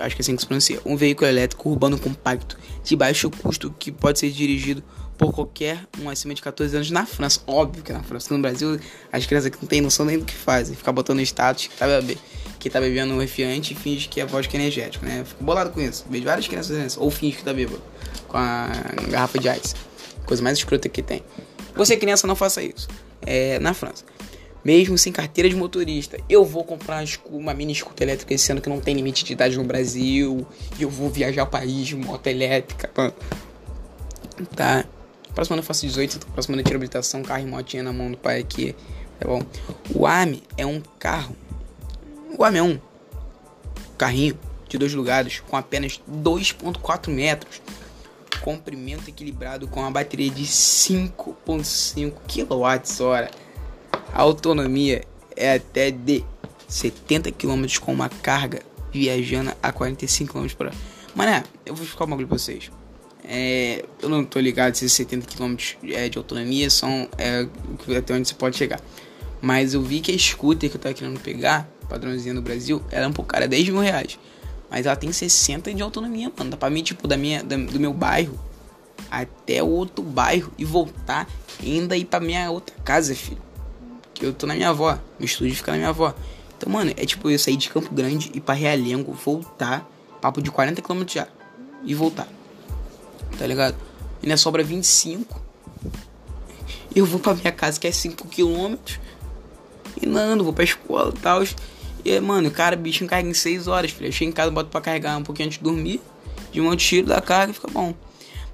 Acho 0.00 0.16
que 0.16 0.22
é 0.22 0.24
assim 0.24 0.34
que 0.34 0.42
se 0.42 0.46
pronuncia, 0.46 0.80
um 0.84 0.96
veículo 0.96 1.28
elétrico 1.28 1.68
urbano 1.68 1.98
compacto 1.98 2.58
de 2.82 2.96
baixo 2.96 3.30
custo 3.30 3.74
que 3.78 3.92
pode 3.92 4.18
ser 4.18 4.30
dirigido 4.30 4.82
por 5.20 5.34
qualquer 5.34 5.86
um 6.00 6.08
acima 6.08 6.32
de 6.32 6.40
14 6.40 6.74
anos 6.74 6.90
na 6.90 7.04
França. 7.04 7.40
Óbvio 7.46 7.82
que 7.82 7.92
na 7.92 8.02
França. 8.02 8.32
No 8.34 8.40
Brasil, 8.40 8.80
as 9.12 9.26
crianças 9.26 9.50
que 9.50 9.58
não 9.60 9.68
tem 9.68 9.82
noção 9.82 10.06
nem 10.06 10.18
do 10.18 10.24
que 10.24 10.34
fazem. 10.34 10.74
Ficar 10.74 10.92
botando 10.92 11.20
status 11.20 11.66
que 11.66 11.76
tá, 11.76 11.86
bebe, 11.86 12.18
que 12.58 12.70
tá 12.70 12.80
bebendo 12.80 13.12
um 13.12 13.22
e 13.22 13.26
finge 13.26 14.08
que 14.08 14.18
é 14.18 14.24
vodka 14.24 14.56
energético, 14.56 15.04
né? 15.04 15.22
Fico 15.26 15.44
bolado 15.44 15.70
com 15.70 15.80
isso. 15.80 16.06
Vejo 16.08 16.24
várias 16.24 16.48
crianças 16.48 16.68
fazendo 16.68 16.86
isso. 16.86 17.00
Ou 17.02 17.10
finge 17.10 17.36
que 17.36 17.44
tá 17.44 17.52
bêbado 17.52 17.82
com 18.26 18.38
a 18.38 18.70
garrafa 19.10 19.38
de 19.38 19.48
ice. 19.50 19.74
Coisa 20.24 20.42
mais 20.42 20.56
escrota 20.56 20.88
que 20.88 21.02
tem. 21.02 21.22
Você 21.76 21.98
criança 21.98 22.26
não 22.26 22.34
faça 22.34 22.62
isso. 22.62 22.88
É, 23.26 23.58
na 23.58 23.74
França. 23.74 24.04
Mesmo 24.64 24.98
sem 24.98 25.12
carteira 25.12 25.48
de 25.48 25.56
motorista, 25.56 26.18
eu 26.28 26.44
vou 26.44 26.64
comprar 26.64 27.04
uma 27.30 27.54
mini 27.54 27.74
scooter 27.74 28.08
elétrica 28.08 28.34
esse 28.34 28.52
ano 28.52 28.60
que 28.60 28.68
não 28.68 28.80
tem 28.80 28.94
limite 28.94 29.24
de 29.24 29.32
idade 29.32 29.56
no 29.56 29.64
Brasil. 29.64 30.46
E 30.78 30.82
eu 30.82 30.90
vou 30.90 31.08
viajar 31.08 31.44
o 31.44 31.46
país 31.46 31.86
de 31.86 31.96
moto 31.96 32.26
elétrica. 32.26 32.90
Tá. 34.54 34.84
Próximo 35.34 35.54
ano 35.54 35.62
eu 35.62 35.66
faço 35.66 35.86
18, 35.86 36.16
então 36.16 36.30
próximo 36.30 36.54
ano 36.54 36.60
eu 36.60 36.64
tiro 36.64 36.76
habilitação, 36.76 37.22
carro 37.22 37.42
e 37.42 37.46
motinha 37.46 37.82
na 37.82 37.92
mão 37.92 38.10
do 38.10 38.16
pai 38.16 38.40
aqui. 38.40 38.74
Tá 39.18 39.28
bom? 39.28 39.42
O 39.94 40.06
AME 40.06 40.42
é 40.56 40.66
um 40.66 40.82
carro. 40.98 41.34
O 42.36 42.44
AME 42.44 42.58
é 42.58 42.62
um 42.62 42.78
carrinho 43.96 44.38
de 44.68 44.78
dois 44.78 44.92
lugares 44.92 45.40
com 45.40 45.56
apenas 45.56 46.00
2,4 46.10 47.08
metros 47.08 47.60
comprimento 48.40 49.08
equilibrado 49.08 49.68
com 49.68 49.84
a 49.84 49.90
bateria 49.90 50.30
de 50.30 50.44
5.5 50.44 52.12
kWh. 52.26 53.49
A 54.12 54.22
autonomia 54.22 55.02
é 55.36 55.54
até 55.54 55.90
de 55.90 56.24
70 56.68 57.32
km 57.32 57.66
com 57.80 57.92
uma 57.92 58.08
carga 58.08 58.60
viajando 58.92 59.52
a 59.62 59.72
45 59.72 60.32
km 60.32 60.48
por 60.56 60.66
hora. 60.66 60.76
Mané, 61.14 61.44
eu 61.64 61.74
vou 61.74 61.84
explicar 61.84 62.04
um 62.04 62.08
bagulho 62.08 62.28
pra 62.28 62.38
vocês. 62.38 62.70
É, 63.24 63.84
eu 64.02 64.08
não 64.08 64.24
tô 64.24 64.40
ligado 64.40 64.74
se 64.74 64.88
70 64.88 65.26
km 65.26 65.56
é, 65.92 66.08
de 66.08 66.18
autonomia 66.18 66.70
são 66.70 67.08
é, 67.18 67.46
até 67.96 68.14
onde 68.14 68.28
você 68.28 68.34
pode 68.34 68.56
chegar. 68.56 68.80
Mas 69.40 69.74
eu 69.74 69.82
vi 69.82 70.00
que 70.00 70.12
a 70.12 70.18
scooter 70.18 70.68
que 70.68 70.76
eu 70.76 70.80
tava 70.80 70.94
querendo 70.94 71.20
pegar, 71.20 71.68
padrãozinha 71.88 72.34
no 72.34 72.42
Brasil, 72.42 72.82
era 72.90 73.06
um 73.08 73.12
pouco 73.12 73.30
cara, 73.30 73.48
10 73.48 73.68
mil 73.70 73.80
reais. 73.80 74.18
Mas 74.70 74.86
ela 74.86 74.96
tem 74.96 75.10
60 75.10 75.72
de 75.72 75.82
autonomia, 75.82 76.30
mano. 76.36 76.50
Dá 76.50 76.56
pra 76.56 76.70
mim, 76.70 76.82
tipo, 76.82 77.08
da 77.08 77.16
minha, 77.16 77.42
da, 77.42 77.56
do 77.56 77.80
meu 77.80 77.92
bairro 77.92 78.38
até 79.10 79.62
o 79.62 79.68
outro 79.68 80.04
bairro 80.04 80.52
e 80.56 80.64
voltar 80.64 81.28
ainda 81.60 81.96
ir 81.96 82.04
pra 82.04 82.20
minha 82.20 82.50
outra 82.50 82.74
casa, 82.84 83.14
filho. 83.14 83.49
Que 84.20 84.26
eu 84.26 84.34
tô 84.34 84.46
na 84.46 84.54
minha 84.54 84.68
avó. 84.68 84.98
Meu 85.18 85.24
estúdio 85.24 85.56
fica 85.56 85.72
na 85.72 85.78
minha 85.78 85.88
avó. 85.88 86.14
Então, 86.56 86.70
mano, 86.70 86.92
é 86.94 87.06
tipo 87.06 87.30
eu 87.30 87.38
sair 87.38 87.56
de 87.56 87.70
Campo 87.70 87.92
Grande 87.92 88.30
e 88.34 88.40
pra 88.40 88.54
Realengo, 88.54 89.12
voltar. 89.12 89.90
Papo 90.20 90.42
de 90.42 90.50
40 90.50 90.82
km 90.82 91.02
já. 91.08 91.26
E 91.82 91.94
voltar. 91.94 92.28
Tá 93.38 93.46
ligado? 93.46 93.74
Ainda 94.22 94.36
sobra 94.36 94.62
25. 94.62 95.40
Eu 96.94 97.06
vou 97.06 97.18
pra 97.18 97.34
minha 97.34 97.50
casa 97.50 97.80
que 97.80 97.86
é 97.86 97.92
5 97.92 98.28
km. 98.28 98.76
E 100.02 100.06
não, 100.06 100.44
vou 100.44 100.52
pra 100.52 100.64
escola 100.64 101.14
e 101.16 101.18
tal. 101.18 101.42
E, 102.04 102.20
mano, 102.20 102.50
cara, 102.50 102.76
bichinho 102.76 103.08
carrega 103.08 103.30
em 103.30 103.34
6 103.34 103.68
horas, 103.68 103.90
filho. 103.90 104.08
Eu 104.08 104.12
chego 104.12 104.30
em 104.30 104.34
casa, 104.34 104.50
boto 104.50 104.68
pra 104.68 104.82
carregar 104.82 105.16
um 105.16 105.22
pouquinho 105.22 105.46
antes 105.46 105.56
de 105.56 105.64
dormir. 105.64 106.00
De 106.52 106.60
um 106.60 106.76
tiro 106.76 107.06
da 107.06 107.22
carga 107.22 107.54
fica 107.54 107.68
bom. 107.68 107.94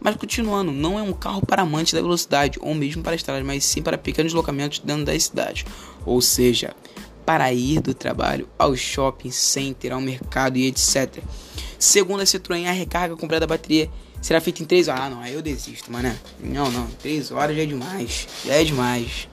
Mas 0.00 0.16
continuando, 0.16 0.72
não 0.72 0.98
é 0.98 1.02
um 1.02 1.12
carro 1.12 1.44
para 1.44 1.62
amantes 1.62 1.92
da 1.92 2.00
velocidade 2.00 2.58
ou 2.60 2.74
mesmo 2.74 3.02
para 3.02 3.14
estradas, 3.14 3.44
mas 3.44 3.64
sim 3.64 3.82
para 3.82 3.98
pequenos 3.98 4.32
deslocamentos 4.32 4.78
dentro 4.78 5.04
da 5.04 5.18
cidade. 5.18 5.64
Ou 6.04 6.20
seja, 6.20 6.74
para 7.24 7.52
ir 7.52 7.80
do 7.80 7.94
trabalho 7.94 8.48
ao 8.58 8.76
shopping 8.76 9.30
center, 9.30 9.92
ao 9.92 10.00
mercado 10.00 10.56
e 10.56 10.66
etc. 10.66 11.22
Segundo 11.78 12.20
a 12.20 12.24
Citroën, 12.24 12.66
a 12.66 12.72
recarga 12.72 13.16
completa 13.16 13.40
da 13.40 13.46
bateria 13.46 13.90
será 14.20 14.40
feita 14.40 14.62
em 14.62 14.66
3 14.66 14.88
horas. 14.88 15.02
Ah, 15.02 15.10
não, 15.10 15.20
aí 15.20 15.34
eu 15.34 15.42
desisto, 15.42 15.90
mano. 15.90 16.14
Não, 16.40 16.70
não, 16.70 16.86
3 17.02 17.30
horas 17.32 17.56
já 17.56 17.62
é 17.62 17.66
demais. 17.66 18.28
Já 18.44 18.54
é 18.54 18.64
demais 18.64 19.28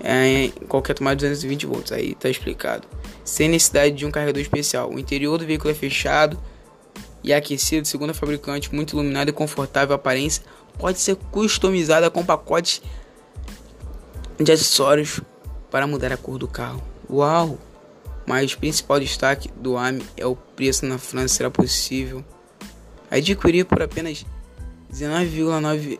é, 0.00 0.50
qualquer 0.68 0.94
tomada 0.94 1.16
de 1.16 1.26
220 1.28 1.66
volts. 1.66 1.92
Aí 1.92 2.14
tá 2.14 2.28
explicado. 2.28 2.86
Sem 3.24 3.48
necessidade 3.48 3.94
de 3.94 4.06
um 4.06 4.10
carregador 4.10 4.40
especial. 4.40 4.90
O 4.90 4.98
interior 4.98 5.38
do 5.38 5.46
veículo 5.46 5.70
é 5.70 5.74
fechado 5.74 6.38
e 7.22 7.32
aquecido, 7.32 7.86
segundo 7.86 8.10
a 8.10 8.14
fabricante, 8.14 8.74
muito 8.74 8.94
iluminado 8.94 9.28
e 9.28 9.32
confortável. 9.32 9.94
Aparência 9.94 10.42
pode 10.78 11.00
ser 11.00 11.16
customizada 11.16 12.10
com 12.10 12.24
pacotes 12.24 12.82
de 14.38 14.52
acessórios 14.52 15.20
para 15.70 15.86
mudar 15.86 16.12
a 16.12 16.16
cor 16.16 16.38
do 16.38 16.48
carro. 16.48 16.82
Uau! 17.10 17.58
Mas 18.26 18.52
o 18.52 18.58
principal 18.58 19.00
destaque 19.00 19.50
do 19.56 19.76
AMI 19.76 20.04
é 20.16 20.26
o 20.26 20.36
preço 20.36 20.84
na 20.84 20.98
França 20.98 21.34
será 21.34 21.50
possível 21.50 22.24
adquirir 23.10 23.64
por 23.64 23.82
apenas 23.82 24.26
19,9 24.92 25.98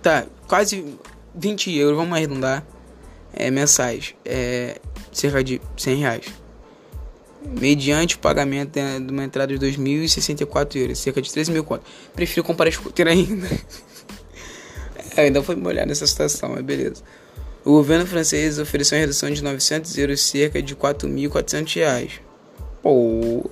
tá 0.00 0.26
quase 0.46 0.96
20 1.34 1.76
euros 1.76 1.96
vamos 1.96 2.16
arredondar 2.16 2.64
é, 3.32 3.50
mensais, 3.50 4.14
é, 4.24 4.80
cerca 5.12 5.42
de 5.42 5.60
100 5.76 5.96
reais. 5.96 6.26
Mediante 7.42 8.16
o 8.16 8.18
pagamento 8.18 8.72
de 8.72 9.12
uma 9.12 9.24
entrada 9.24 9.56
de 9.56 9.66
2.064 9.66 10.76
euros, 10.76 10.98
cerca 10.98 11.22
de 11.22 11.32
13 11.32 11.50
mil. 11.52 11.66
Prefiro 12.14 12.44
comprar 12.44 12.70
scooter 12.70 13.06
ainda. 13.06 13.48
é, 15.16 15.22
ainda 15.22 15.42
foi 15.42 15.56
me 15.56 15.66
olhar 15.66 15.86
nessa 15.86 16.06
situação, 16.06 16.50
mas 16.50 16.62
beleza. 16.62 17.02
O 17.64 17.72
governo 17.72 18.06
francês 18.06 18.58
ofereceu 18.58 18.96
uma 18.96 19.00
redução 19.00 19.30
de 19.30 19.42
900 19.42 19.98
euros, 19.98 20.20
cerca 20.20 20.62
de 20.62 20.76
4.400 20.76 21.74
reais. 21.76 22.12
Pô, 22.82 23.50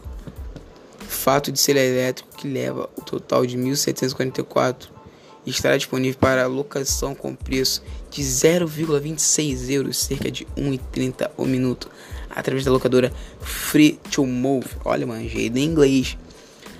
fato 1.07 1.51
de 1.51 1.59
ser 1.59 1.77
elétrico 1.77 2.29
que 2.37 2.49
leva 2.49 2.89
o 2.97 3.03
total 3.03 3.45
de 3.45 3.59
1.744 3.59 4.89
estará 5.51 5.77
disponível 5.77 6.19
para 6.19 6.47
locação 6.47 7.15
com 7.15 7.35
preço 7.35 7.83
de 8.11 8.23
0,26 8.23 9.71
euros, 9.71 9.97
cerca 9.97 10.31
de 10.31 10.45
1,30 10.57 11.31
o 11.37 11.45
minuto, 11.45 11.91
através 12.39 12.65
da 12.65 12.71
locadora 12.71 13.13
Free 13.41 13.99
to 14.11 14.25
Move. 14.25 14.69
Olha, 14.85 15.05
manjei 15.05 15.49
em 15.49 15.65
inglês. 15.65 16.17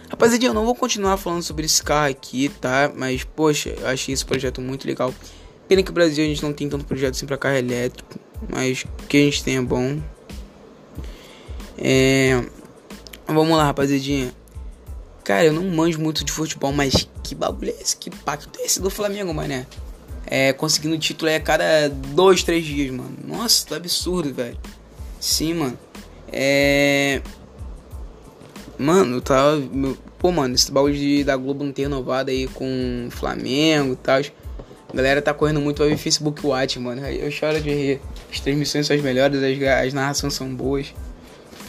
Rapaziada, 0.09 0.47
eu 0.47 0.55
não 0.55 0.65
vou 0.65 0.75
continuar 0.75 1.17
falando 1.17 1.43
sobre 1.43 1.67
esse 1.67 1.83
carro 1.83 2.09
aqui, 2.09 2.49
tá? 2.61 2.91
Mas, 2.95 3.25
poxa, 3.25 3.71
eu 3.71 3.89
achei 3.89 4.15
esse 4.15 4.25
projeto 4.25 4.61
muito 4.61 4.87
legal. 4.87 5.13
Pena 5.67 5.83
que 5.83 5.89
no 5.89 5.95
Brasil 5.95 6.25
a 6.25 6.29
gente 6.29 6.43
não 6.43 6.53
tem 6.53 6.69
tanto 6.69 6.85
projeto 6.85 7.15
assim 7.15 7.27
pra 7.27 7.37
carro 7.37 7.57
elétrico, 7.57 8.19
mas 8.49 8.85
o 8.85 9.07
que 9.09 9.17
a 9.17 9.21
gente 9.21 9.43
tem 9.43 9.57
é 9.57 9.61
bom. 9.61 10.01
É... 11.77 12.43
Vamos 13.27 13.57
lá, 13.57 13.65
rapaziadinha. 13.65 14.33
Cara, 15.25 15.45
eu 15.45 15.53
não 15.53 15.65
manjo 15.65 16.01
muito 16.01 16.25
de 16.25 16.33
futebol, 16.33 16.73
mas 16.73 17.07
que 17.23 17.35
bagulho 17.35 17.71
é 17.77 17.83
esse? 17.83 17.97
Que 17.97 18.11
pacto 18.11 18.49
é 18.61 18.65
esse 18.65 18.81
do 18.81 18.89
Flamengo, 18.89 19.35
mané? 19.35 19.67
É, 20.25 20.53
conseguindo 20.53 20.97
título 20.99 21.31
é 21.31 21.37
a 21.37 21.41
cada 21.41 21.89
dois, 21.89 22.43
três 22.43 22.65
dias, 22.65 22.91
mano. 22.91 23.15
Nossa, 23.27 23.67
tá 23.67 23.77
absurdo, 23.77 24.33
velho. 24.33 24.57
Sim, 25.21 25.55
mano. 25.55 25.79
É. 26.33 27.21
Mano, 28.79 29.21
tá. 29.21 29.43
Pô, 30.19 30.33
mano, 30.33 30.55
esse 30.55 30.71
bagulho 30.71 31.25
da 31.25 31.37
Globo 31.37 31.65
não 31.65 31.73
ter 31.73 31.83
renovado 31.83 32.31
aí 32.31 32.47
com 32.49 33.09
Flamengo 33.11 33.93
e 33.93 33.97
tal. 33.97 34.21
A 34.21 34.97
galera 34.97 35.21
tá 35.21 35.35
correndo 35.35 35.61
muito 35.61 35.77
pra 35.77 35.87
ver 35.87 35.97
Facebook 35.97 36.45
Watch, 36.47 36.79
mano. 36.79 37.05
Eu 37.07 37.31
choro 37.31 37.61
de 37.61 37.71
rir. 37.71 38.01
As 38.31 38.41
transmissões 38.41 38.87
são 38.87 38.97
as 38.97 39.03
melhores, 39.03 39.43
as, 39.43 39.87
as 39.87 39.95
narrações 39.95 40.35
são 40.35 40.53
boas. 40.55 40.95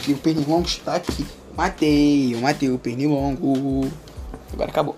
E 0.08 0.14
o 0.14 0.18
Pernilongo 0.18 0.68
está 0.68 0.96
aqui. 0.96 1.26
Matei, 1.56 2.34
eu 2.34 2.40
matei 2.40 2.70
o 2.70 2.80
pernilongo. 2.80 3.92
Agora 4.54 4.70
acabou. 4.70 4.96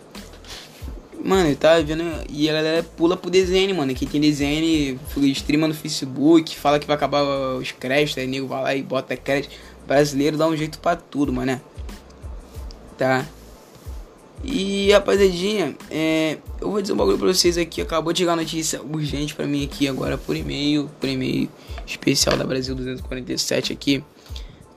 Mano, 1.23 1.49
eu 1.49 1.55
tava 1.55 1.83
vendo. 1.83 2.03
E 2.29 2.49
a 2.49 2.53
galera 2.53 2.83
pula 2.83 3.15
pro 3.15 3.29
desenho, 3.29 3.75
mano. 3.75 3.91
Aqui 3.91 4.05
tem 4.05 4.19
desenho, 4.19 4.99
streama 5.31 5.67
no 5.67 5.73
Facebook, 5.73 6.57
fala 6.57 6.79
que 6.79 6.87
vai 6.87 6.95
acabar 6.95 7.23
os 7.57 7.71
créditos, 7.71 8.17
aí 8.17 8.27
nego 8.27 8.47
vai 8.47 8.63
lá 8.63 8.75
e 8.75 8.81
bota 8.81 9.15
crédito. 9.15 9.53
Brasileiro 9.87 10.37
dá 10.37 10.47
um 10.47 10.55
jeito 10.55 10.79
pra 10.79 10.95
tudo, 10.95 11.31
mano. 11.31 11.61
Tá? 12.97 13.25
E 14.43 14.91
rapaziadinha, 14.91 15.75
é, 15.89 16.37
eu 16.59 16.71
vou 16.71 16.81
dizer 16.81 16.93
um 16.93 16.97
bagulho 16.97 17.17
pra 17.17 17.27
vocês 17.27 17.57
aqui. 17.57 17.81
Acabou 17.81 18.11
de 18.11 18.19
chegar 18.19 18.33
a 18.33 18.37
notícia 18.37 18.81
urgente 18.81 19.35
pra 19.35 19.45
mim 19.45 19.63
aqui 19.63 19.87
agora 19.87 20.17
por 20.17 20.35
e-mail. 20.35 20.89
Por 20.99 21.07
e-mail 21.07 21.47
especial 21.85 22.35
da 22.37 22.43
Brasil 22.43 22.73
247 22.73 23.73
aqui 23.73 24.03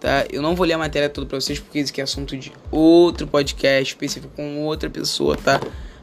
tá? 0.04 0.26
Eu 0.30 0.42
não 0.42 0.54
vou 0.54 0.66
ler 0.66 0.74
a 0.74 0.78
matéria 0.78 1.08
toda 1.08 1.26
pra 1.26 1.40
vocês 1.40 1.58
porque 1.58 1.78
isso 1.78 1.90
aqui 1.90 2.02
é 2.02 2.04
assunto 2.04 2.36
de 2.36 2.52
outro 2.70 3.26
podcast 3.26 3.94
específico 3.94 4.30
com 4.36 4.62
outra 4.62 4.90
pessoa, 4.90 5.34
tá? 5.34 5.58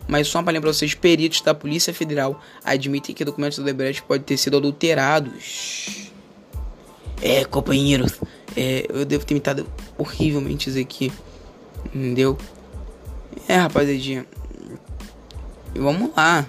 Mas 0.07 0.27
só 0.27 0.41
para 0.41 0.53
lembrar 0.53 0.73
vocês, 0.73 0.93
peritos 0.93 1.41
da 1.41 1.53
Polícia 1.53 1.93
Federal 1.93 2.41
admitem 2.63 3.15
que 3.15 3.23
documentos 3.23 3.57
do 3.57 3.63
Debrecht 3.63 4.03
podem 4.03 4.23
ter 4.23 4.37
sido 4.37 4.57
adulterados. 4.57 6.11
É, 7.21 7.45
companheiro, 7.45 8.05
é, 8.57 8.85
eu 8.89 9.05
devo 9.05 9.23
ter 9.23 9.33
imitado 9.33 9.67
horrivelmente 9.97 10.69
isso 10.69 10.79
aqui, 10.79 11.11
entendeu? 11.85 12.37
É, 13.47 13.55
rapaziadinha, 13.55 14.25
vamos 15.75 16.11
lá. 16.15 16.47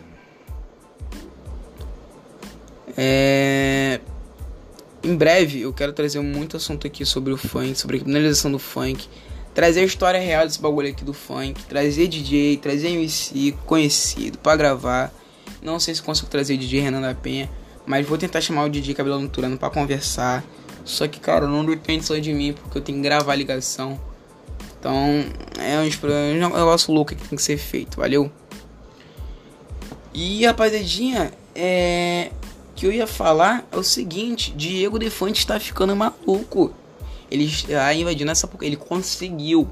É... 2.97 4.01
Em 5.03 5.17
breve 5.17 5.61
eu 5.63 5.73
quero 5.73 5.93
trazer 5.93 6.21
muito 6.21 6.57
assunto 6.57 6.87
aqui 6.87 7.05
sobre 7.05 7.33
o 7.33 7.37
funk, 7.37 7.75
sobre 7.75 7.97
a 7.97 8.01
criminalização 8.01 8.53
do 8.53 8.59
funk, 8.59 9.09
trazer 9.55 9.81
a 9.81 9.85
história 9.85 10.21
real 10.21 10.47
desse 10.47 10.61
bagulho 10.61 10.89
aqui 10.89 11.05
do 11.05 11.13
funk, 11.13 11.65
trazer 11.65 12.09
DJ, 12.09 12.57
trazer 12.57 12.89
MC 12.89 13.55
conhecido 13.67 14.39
para 14.39 14.57
gravar. 14.57 15.13
Não 15.63 15.79
sei 15.79 15.95
se 15.95 16.03
consigo 16.03 16.29
trazer 16.29 16.55
o 16.55 16.59
DJ 16.59 16.81
Renan 16.81 17.01
da 17.01 17.15
Penha, 17.15 17.49
mas 17.87 18.07
vou 18.07 18.19
tentar 18.19 18.41
chamar 18.41 18.65
o 18.65 18.71
DJ 18.71 18.95
Cabelo 18.95 19.21
Noturano 19.21 19.57
para 19.59 19.71
conversar. 19.71 20.45
Só 20.85 21.07
que, 21.07 21.21
cara, 21.21 21.47
não 21.47 21.65
depende 21.65 22.05
só 22.05 22.17
de 22.17 22.33
mim, 22.33 22.53
porque 22.53 22.79
eu 22.79 22.83
tenho 22.83 22.99
que 22.99 23.05
gravar 23.05 23.33
a 23.33 23.37
ligação. 23.37 24.01
Então, 24.79 25.25
é 25.61 25.79
um, 25.79 26.35
negócio 26.35 26.93
louco 26.93 27.15
que 27.15 27.29
tem 27.29 27.37
que 27.37 27.43
ser 27.43 27.57
feito, 27.57 27.99
valeu? 27.99 28.31
E, 30.13 30.45
rapaziadinha, 30.45 31.33
é... 31.55 32.33
que 32.75 32.85
eu 32.85 32.91
ia 32.91 33.07
falar 33.07 33.65
é 33.71 33.77
o 33.77 33.85
seguinte, 33.85 34.53
Diego 34.57 34.99
Defante 34.99 35.39
está 35.39 35.61
ficando 35.61 35.95
maluco. 35.95 36.75
Ele 37.33 37.45
está 37.45 37.95
invadindo 37.95 38.31
essa... 38.31 38.49
Ele 38.61 38.77
conseguiu. 38.77 39.67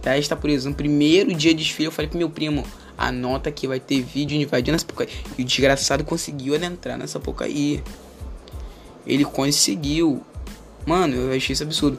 Tá? 0.00 0.16
Está, 0.16 0.36
por 0.36 0.48
exemplo, 0.48 0.70
no 0.70 0.76
primeiro 0.76 1.34
dia 1.34 1.52
de 1.52 1.64
desfile, 1.64 1.86
eu 1.86 1.92
falei 1.92 2.08
pro 2.08 2.16
meu 2.16 2.30
primo, 2.30 2.64
anota 2.96 3.50
que 3.50 3.66
vai 3.66 3.80
ter 3.80 4.00
vídeo 4.00 4.40
invadindo 4.40 4.76
essa 4.76 4.86
porcaria. 4.86 5.12
E 5.36 5.42
o 5.42 5.44
desgraçado 5.44 6.04
conseguiu 6.04 6.54
adentrar 6.54 6.96
nessa 6.96 7.18
porcaria. 7.18 7.82
Ele 9.04 9.24
conseguiu. 9.24 10.22
Mano, 10.86 11.16
eu 11.16 11.36
achei 11.36 11.52
isso 11.52 11.64
absurdo. 11.64 11.98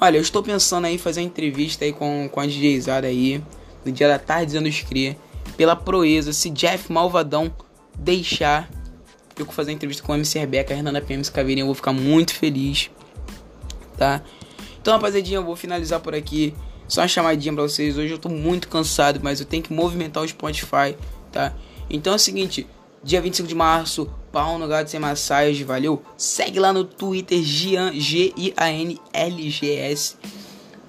Olha, 0.00 0.16
eu 0.16 0.22
estou 0.22 0.42
pensando 0.42 0.86
aí 0.86 0.98
fazer 0.98 1.20
uma 1.20 1.26
entrevista 1.26 1.84
aí 1.84 1.92
com, 1.92 2.28
com 2.30 2.40
a 2.40 2.46
DJzada 2.46 3.06
aí, 3.06 3.40
no 3.84 3.92
dia 3.92 4.08
da 4.08 4.18
tarde 4.18 4.46
dizendo 4.46 4.68
escrever, 4.68 5.16
pela 5.56 5.76
proeza, 5.76 6.32
se 6.32 6.50
Jeff 6.50 6.92
Malvadão 6.92 7.50
deixar 7.96 8.68
eu 9.38 9.46
fazer 9.46 9.70
uma 9.70 9.76
entrevista 9.76 10.02
com 10.02 10.12
a 10.12 10.16
MC 10.16 10.38
Rebeca, 10.38 10.74
a 10.74 10.76
Renata 10.76 11.00
PM 11.00 11.22
Caveirinha, 11.24 11.62
eu 11.62 11.66
vou 11.66 11.74
ficar 11.74 11.92
muito 11.92 12.34
feliz, 12.34 12.90
tá? 13.96 14.22
Então, 14.80 14.94
rapaziadinha, 14.94 15.38
eu 15.38 15.44
vou 15.44 15.56
finalizar 15.56 16.00
por 16.00 16.14
aqui. 16.14 16.54
Só 16.88 17.00
uma 17.00 17.08
chamadinha 17.08 17.52
pra 17.52 17.62
vocês. 17.64 17.98
Hoje 17.98 18.12
eu 18.12 18.18
tô 18.18 18.28
muito 18.28 18.68
cansado, 18.68 19.18
mas 19.22 19.40
eu 19.40 19.46
tenho 19.46 19.62
que 19.62 19.72
movimentar 19.72 20.22
o 20.22 20.28
Spotify, 20.28 20.96
tá? 21.32 21.52
Então 21.90 22.12
é 22.12 22.16
o 22.16 22.18
seguinte, 22.18 22.66
dia 23.02 23.20
25 23.20 23.48
de 23.48 23.54
março, 23.54 24.08
pau 24.32 24.58
no 24.58 24.68
gato 24.68 24.90
sem 24.90 25.00
massagem, 25.00 25.64
valeu? 25.64 26.02
Segue 26.16 26.58
lá 26.58 26.72
no 26.72 26.84
Twitter, 26.84 27.42
Gian, 27.42 27.92
G-I-A-N-L-G-S. 27.92 28.96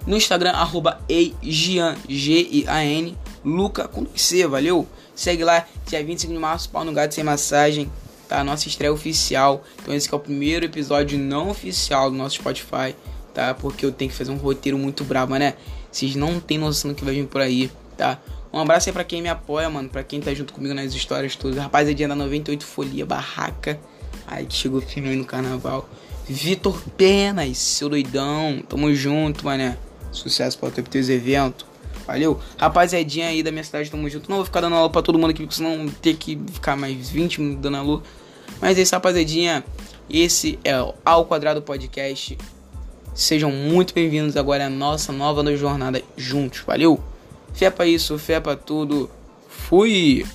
No 0.06 0.16
Instagram, 0.16 0.52
arroba 0.52 1.02
Gian, 1.42 1.96
G-I-A-N, 2.08 3.18
Luca 3.44 3.88
com 3.88 4.06
C, 4.16 4.48
valeu? 4.48 4.88
Segue 5.16 5.44
lá, 5.44 5.66
dia 5.88 6.04
25 6.04 6.34
de 6.34 6.40
março, 6.40 6.70
pau 6.70 6.84
no 6.84 6.94
gato 6.94 7.14
sem 7.14 7.24
massagem, 7.24 7.92
tá? 8.28 8.44
Nossa 8.44 8.68
estreia 8.68 8.92
oficial. 8.92 9.64
Então 9.82 9.94
esse 9.94 10.12
é 10.12 10.16
o 10.16 10.20
primeiro 10.20 10.66
episódio 10.66 11.18
não 11.18 11.50
oficial 11.50 12.10
do 12.12 12.18
nosso 12.18 12.36
Spotify, 12.36 12.96
tá? 13.34 13.54
Porque 13.54 13.86
eu 13.86 13.92
tenho 13.92 14.12
que 14.12 14.18
fazer 14.18 14.32
um 14.32 14.38
roteiro 14.38 14.78
muito 14.78 15.04
brabo, 15.04 15.36
né? 15.36 15.54
Vocês 15.92 16.16
não 16.16 16.40
tem 16.40 16.58
noção 16.58 16.92
do 16.92 16.96
que 16.96 17.04
vai 17.04 17.14
vir 17.14 17.28
por 17.28 17.42
aí, 17.42 17.72
tá? 17.98 18.20
Um 18.52 18.60
abraço 18.60 18.90
aí 18.90 18.94
pra 18.94 19.04
quem 19.04 19.22
me 19.22 19.30
apoia, 19.30 19.70
mano. 19.70 19.90
Pra 19.90 20.04
quem 20.04 20.20
tá 20.20 20.34
junto 20.34 20.54
comigo 20.54 20.74
nas 20.74 20.94
histórias 20.94 21.36
todas. 21.36 21.58
Rapaziada 21.58 22.08
da 22.08 22.16
98 22.16 22.66
Folia 22.66 23.06
Barraca. 23.06 23.80
Aí 24.26 24.46
que 24.46 24.56
chegou 24.56 24.82
firme 24.82 25.10
aí 25.10 25.16
no 25.16 25.26
carnaval. 25.26 25.88
Vitor 26.28 26.82
Penas, 26.98 27.58
seu 27.58 27.90
doidão. 27.90 28.64
Tamo 28.68 28.94
junto, 28.96 29.46
mané. 29.46 29.78
Sucesso 30.12 30.58
pra 30.58 30.72
ter 30.72 30.84
teus 30.84 31.10
eventos. 31.10 31.67
Valeu? 32.08 32.40
Rapaziadinha 32.58 33.28
aí 33.28 33.44
da 33.44 33.52
minha 33.52 33.64
cidade, 33.64 33.92
tamo 33.92 34.10
junto. 34.10 34.30
Não 34.30 34.38
vou 34.38 34.46
ficar 34.46 34.62
dando 34.62 34.78
aula 34.78 34.90
pra 34.90 35.02
todo 35.02 35.20
mundo 35.20 35.32
aqui, 35.32 35.44
porque 35.44 35.56
senão 35.56 35.90
ter 36.02 36.16
que 36.16 36.40
ficar 36.54 36.78
mais 36.78 37.10
20 37.10 37.42
minutos 37.42 37.62
dando 37.62 37.76
aula. 37.76 38.02
Mas 38.62 38.78
é 38.78 38.82
isso, 38.82 38.96
rapaziadinha. 38.96 39.64
Esse 40.10 40.58
é 40.64 40.82
o 40.82 40.94
Ao 41.04 41.26
Quadrado 41.26 41.62
Podcast. 41.62 42.38
Sejam 43.14 43.52
muito 43.52 43.94
bem-vindos 43.94 44.38
agora 44.38 44.68
à 44.68 44.70
nossa 44.70 45.12
nova 45.12 45.44
jornada 45.58 46.02
juntos. 46.16 46.62
Valeu? 46.66 46.98
Fé 47.54 47.70
pra 47.70 47.86
isso, 47.86 48.18
fé 48.18 48.40
pra 48.40 48.56
tudo. 48.56 49.12
Fui! 49.50 50.26